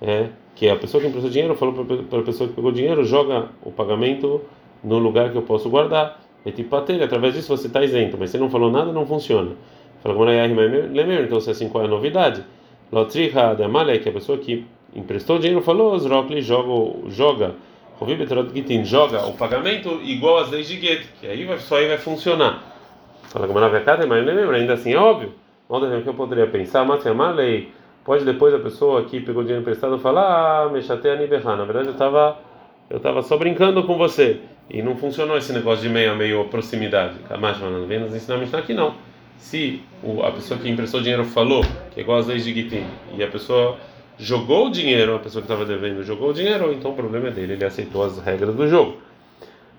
É, 0.00 0.28
que 0.54 0.68
a 0.68 0.76
pessoa 0.76 1.00
que 1.00 1.08
emprestou 1.08 1.28
dinheiro 1.28 1.56
falou 1.56 1.84
para 2.08 2.20
a 2.20 2.22
pessoa 2.22 2.48
que 2.48 2.54
pegou 2.54 2.70
dinheiro, 2.70 3.04
joga 3.04 3.48
o 3.64 3.72
pagamento 3.72 4.40
no 4.84 4.96
lugar 4.98 5.32
que 5.32 5.36
eu 5.36 5.42
posso 5.42 5.68
guardar. 5.68 6.20
É 6.46 6.52
tipo 6.52 6.70
patele, 6.70 7.02
através 7.02 7.34
disso 7.34 7.48
você 7.48 7.66
está 7.66 7.82
isento, 7.82 8.16
mas 8.16 8.30
se 8.30 8.38
não 8.38 8.48
falou 8.48 8.70
nada, 8.70 8.92
não 8.92 9.04
funciona. 9.04 9.56
Fala 10.04 10.14
Gamarah, 10.14 10.46
então 11.24 11.40
se 11.40 11.48
é 11.48 11.50
assim, 11.50 11.68
qual 11.68 11.82
é 11.82 11.88
a 11.88 11.90
novidade? 11.90 12.44
Lotriha 12.92 13.56
de 13.56 13.64
Amalek, 13.64 14.04
que 14.04 14.08
a 14.10 14.12
pessoa 14.12 14.38
que 14.38 14.64
emprestou 14.94 15.40
dinheiro 15.40 15.62
falou, 15.62 15.98
Zrokli 15.98 16.40
joga, 16.42 17.10
joga, 17.10 17.56
joga 18.84 19.26
o 19.26 19.32
pagamento 19.32 20.00
igual 20.04 20.38
às 20.38 20.48
leis 20.48 20.68
de 20.68 20.80
Get, 20.80 21.08
que 21.20 21.26
aí 21.26 21.44
vai, 21.44 21.58
só 21.58 21.78
aí 21.78 21.88
vai 21.88 21.98
funcionar. 21.98 22.62
Fala 23.24 23.48
Gamarah, 23.48 24.54
ainda 24.54 24.74
assim 24.74 24.92
é 24.92 24.96
óbvio. 24.96 25.41
Outra 25.72 26.02
que 26.02 26.06
eu 26.06 26.12
poderia 26.12 26.46
pensar, 26.46 26.84
mas 26.84 27.02
lei 27.34 27.72
pode 28.04 28.26
depois 28.26 28.52
a 28.52 28.58
pessoa 28.58 29.04
que 29.04 29.20
pegou 29.20 29.42
dinheiro 29.42 29.62
emprestado 29.62 29.98
falar, 29.98 30.66
ah, 30.66 30.68
mexatea 30.68 31.16
niberra. 31.16 31.56
Na 31.56 31.64
verdade 31.64 31.86
eu 31.86 31.92
estava 31.92 32.36
eu 32.90 33.00
tava 33.00 33.22
só 33.22 33.38
brincando 33.38 33.82
com 33.84 33.96
você 33.96 34.40
e 34.68 34.82
não 34.82 34.96
funcionou 34.96 35.34
esse 35.38 35.50
negócio 35.50 35.80
de 35.80 35.88
meio 35.88 36.12
a 36.12 36.14
meio 36.14 36.44
proximidade. 36.44 37.14
Mas 37.40 37.58
não 37.58 37.86
vem 37.86 38.00
nos 38.00 38.14
ensinamentos 38.14 38.52
aqui 38.52 38.74
não. 38.74 38.96
Se 39.38 39.82
a 40.22 40.30
pessoa 40.32 40.60
que 40.60 40.68
emprestou 40.68 41.00
dinheiro 41.00 41.24
falou 41.24 41.64
que 41.90 42.00
é 42.00 42.02
igual 42.02 42.18
às 42.18 42.26
leis 42.26 42.44
de 42.44 42.52
Gitim 42.52 42.84
e 43.16 43.24
a 43.24 43.28
pessoa 43.28 43.78
jogou 44.18 44.66
o 44.66 44.70
dinheiro, 44.70 45.14
a 45.14 45.20
pessoa 45.20 45.40
que 45.40 45.50
estava 45.50 45.64
devendo 45.64 46.02
jogou 46.02 46.28
o 46.28 46.34
dinheiro, 46.34 46.70
então 46.70 46.90
o 46.90 46.94
problema 46.94 47.28
é 47.28 47.30
dele, 47.30 47.54
ele 47.54 47.64
aceitou 47.64 48.04
as 48.04 48.18
regras 48.18 48.54
do 48.54 48.68
jogo. 48.68 48.98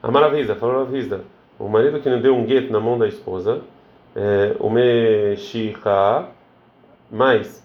A 0.01 0.09
Maravisa, 0.09 0.55
falou 0.55 0.81
a 0.81 0.85
Visa, 0.85 1.21
o 1.59 1.69
marido 1.69 2.00
que 2.00 2.09
não 2.09 2.19
deu 2.19 2.35
um 2.35 2.45
gueto 2.45 2.73
na 2.73 2.79
mão 2.79 2.97
da 2.97 3.07
esposa, 3.07 3.62
é, 3.62 3.73
o 4.60 4.70
Meshika, 4.70 6.27
mas 7.12 7.63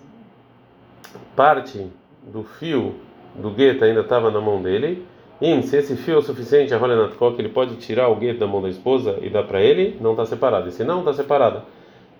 parte 1.36 1.86
do 2.26 2.42
fio 2.42 2.94
do 3.34 3.50
gueto 3.50 3.84
ainda 3.84 4.00
estava 4.00 4.30
na 4.30 4.40
mão 4.40 4.60
dele, 4.60 5.06
e 5.40 5.62
se 5.62 5.76
esse 5.76 5.96
fio 5.96 6.18
é 6.18 6.22
suficiente, 6.22 6.74
a 6.74 6.78
que 6.78 7.40
ele 7.40 7.48
pode 7.48 7.76
tirar 7.76 8.08
o 8.08 8.16
gueto 8.16 8.40
da 8.40 8.46
mão 8.46 8.60
da 8.60 8.68
esposa 8.68 9.18
e 9.22 9.30
dar 9.30 9.44
para 9.44 9.60
ele, 9.60 9.96
não 10.00 10.12
está 10.12 10.26
separado. 10.26 10.68
E 10.68 10.72
se 10.72 10.82
não 10.82 10.98
está 11.00 11.12
separada, 11.12 11.64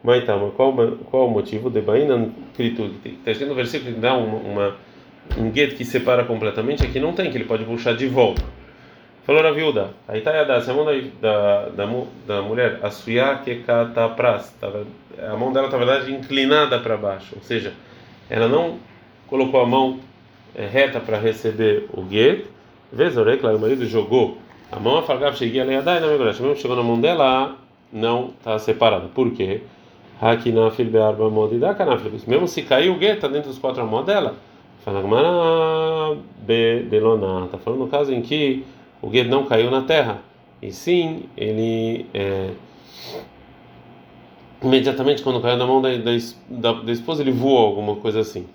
mas 0.03 0.23
então, 0.23 0.53
qual, 0.57 0.73
qual 1.11 1.27
o 1.27 1.31
motivo 1.31 1.69
de 1.69 1.81
Bainan 1.81 2.31
Kritu? 2.55 2.91
Está 3.05 3.33
escrito 3.33 3.49
no 3.49 3.57
versículo 3.57 3.93
que 3.93 4.01
dá 4.01 4.17
uma 4.17 4.77
um 5.37 5.51
gueto 5.51 5.75
que 5.75 5.85
separa 5.85 6.25
completamente, 6.25 6.85
aqui 6.85 6.99
não 6.99 7.13
tem, 7.13 7.31
que 7.31 7.37
ele 7.37 7.45
pode 7.45 7.65
puxar 7.65 7.95
de 7.95 8.07
volta. 8.07 8.43
Falou 9.29 9.47
a 9.47 9.51
viúva, 9.51 9.91
aí 10.09 10.21
está 10.21 10.31
a 10.41 10.73
mão 10.73 10.87
da, 10.87 11.69
da, 11.69 11.87
da, 12.27 12.41
mulher, 12.41 12.79
a 12.83 12.91
suya 12.91 13.43
que 13.45 13.63
pras, 14.17 14.57
a 14.63 15.37
mão 15.37 15.53
dela 15.53 15.69
na 15.69 15.77
verdade, 15.77 16.11
inclinada 16.11 16.79
para 16.79 16.97
baixo, 16.97 17.35
ou 17.37 17.43
seja, 17.43 17.75
ela 18.31 18.49
não 18.49 18.79
colocou 19.27 19.61
a 19.61 19.67
mão 19.67 20.01
é, 20.55 20.65
reta 20.65 20.99
para 20.99 21.19
receber 21.19 21.91
o 21.93 22.01
gueto, 22.01 22.49
vez 22.91 23.17
claro, 23.39 23.59
o 23.59 23.61
marido 23.61 23.85
jogou 23.85 24.39
a 24.73 24.81
mão, 24.81 24.97
a 24.97 25.03
falgava, 25.03 25.37
cheguei 25.37 25.61
a 25.61 25.65
leadai, 25.65 26.01
não 26.01 26.09
me 26.09 26.19
mesmo 26.19 26.57
chegou 26.57 26.75
na 26.75 26.83
mão 26.83 26.99
dela, 26.99 27.55
não 27.93 28.29
está 28.29 28.59
separada. 28.59 29.09
Por 29.15 29.31
quê? 29.33 29.61
Aqui 30.23 30.51
na 30.51 30.71
filbearba 30.71 31.29
modida 31.29 31.75
canafilbis. 31.75 32.25
Mesmo 32.25 32.49
se 32.49 32.63
caiu 32.63 32.95
o 32.95 32.97
gueto, 32.97 33.17
está 33.17 33.29
dentro 33.29 33.51
dos 33.51 33.59
quatro 33.59 33.87
mãos 33.87 34.07
dela. 34.07 34.37
Fala, 34.87 35.03
be 36.39 36.87
delona. 36.89 37.45
Está 37.45 37.59
falando 37.59 37.81
no 37.81 37.89
caso 37.89 38.11
em 38.11 38.23
que 38.23 38.65
o 39.01 39.09
gueto 39.09 39.31
não 39.31 39.45
caiu 39.45 39.71
na 39.71 39.83
terra. 39.83 40.23
E 40.61 40.73
sim, 40.73 41.25
ele 41.37 42.07
é, 42.13 42.51
imediatamente 44.63 45.23
quando 45.23 45.41
caiu 45.41 45.57
na 45.57 45.67
mão 45.67 45.81
da, 45.81 45.91
da, 45.97 46.73
da, 46.73 46.93
esposa, 46.93 47.23
ele 47.23 47.33
voou, 47.33 47.67
alguma 47.67 47.97
coisa 47.97 48.21
assim. 48.21 48.47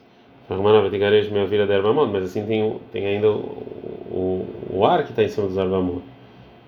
minha 0.49 1.47
filha 1.47 1.65
da 1.65 1.81
mas 1.81 2.25
assim 2.25 2.45
tem, 2.45 2.77
tem 2.91 3.05
ainda 3.05 3.29
o, 3.29 3.39
o, 4.11 4.45
o 4.71 4.85
ar 4.85 5.03
que 5.03 5.11
está 5.11 5.23
em 5.23 5.29
cima 5.29 5.47
dos 5.47 5.57
ervamon. 5.57 5.99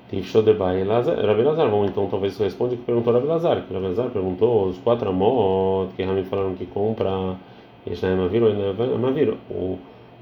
Tifshou 0.09 0.43
de 0.43 0.53
Bai 0.53 0.83
Rabi 0.83 1.41
Lazar. 1.41 1.69
Bom, 1.69 1.83
então 1.85 2.07
talvez 2.07 2.33
isso 2.33 2.43
responde 2.43 2.77
que 2.77 2.83
perguntou 2.83 3.13
Rabi 3.13 3.25
Lazar. 3.25 3.63
Que 3.63 3.73
Rabi 3.73 3.87
Lazar 3.87 4.09
perguntou 4.09 4.67
os 4.67 4.77
quatro 4.77 5.09
amot 5.09 5.93
que 5.95 6.03
Rami 6.03 6.23
falaram 6.23 6.53
que 6.53 6.65
compra. 6.65 7.35
Yeshnaem 7.87 8.19
Aviro 8.19 8.49
e 8.49 9.07
Aviro. 9.07 9.37
O, 9.49 9.77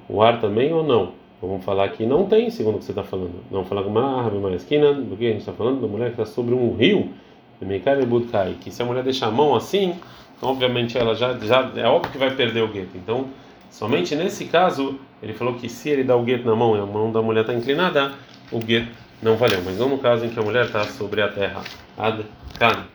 o 0.09 0.21
ar 0.21 0.39
também 0.39 0.73
ou 0.73 0.83
não? 0.83 1.11
Vamos 1.45 1.65
falar 1.65 1.89
que 1.89 2.05
não 2.05 2.25
tem, 2.25 2.49
segundo 2.49 2.75
o 2.75 2.79
que 2.79 2.85
você 2.85 2.91
está 2.91 3.03
falando. 3.03 3.33
Não 3.51 3.65
falar 3.65 3.83
com 3.83 3.91
Rabi 3.91 4.37
Maeskina, 4.37 4.93
do 4.93 5.17
que 5.17 5.25
a 5.25 5.29
gente 5.31 5.41
está 5.41 5.51
falando? 5.51 5.81
Da 5.81 5.87
mulher 5.87 6.13
que 6.13 6.21
está 6.21 6.25
sobre 6.25 6.55
um 6.55 6.73
rio. 6.73 7.09
Que 8.61 8.71
se 8.71 8.81
a 8.81 8.85
mulher 8.85 9.03
deixar 9.03 9.27
a 9.27 9.31
mão 9.31 9.53
assim, 9.53 9.95
então, 10.37 10.49
obviamente 10.49 10.97
ela 10.97 11.13
já, 11.15 11.37
já. 11.39 11.69
É 11.75 11.85
óbvio 11.85 12.11
que 12.11 12.17
vai 12.17 12.33
perder 12.33 12.61
o 12.61 12.69
gueto. 12.69 12.95
Então, 12.95 13.27
somente 13.69 14.15
nesse 14.15 14.45
caso, 14.45 14.97
ele 15.21 15.33
falou 15.33 15.55
que 15.55 15.67
se 15.67 15.89
ele 15.89 16.03
dá 16.03 16.15
o 16.15 16.23
gueto 16.23 16.45
na 16.45 16.55
mão 16.55 16.77
e 16.77 16.79
a 16.79 16.85
mão 16.85 17.11
da 17.11 17.21
mulher 17.21 17.41
está 17.41 17.53
inclinada, 17.53 18.13
o 18.49 18.59
gueto 18.59 18.91
não 19.21 19.35
valeu, 19.35 19.61
mas 19.65 19.77
não 19.77 19.89
no 19.89 19.97
caso 19.97 20.25
em 20.25 20.29
que 20.29 20.39
a 20.39 20.43
mulher 20.43 20.65
está 20.65 20.85
sobre 20.85 21.21
a 21.21 21.27
terra. 21.27 21.61
Ad 21.97 22.23
-kan. 22.57 22.92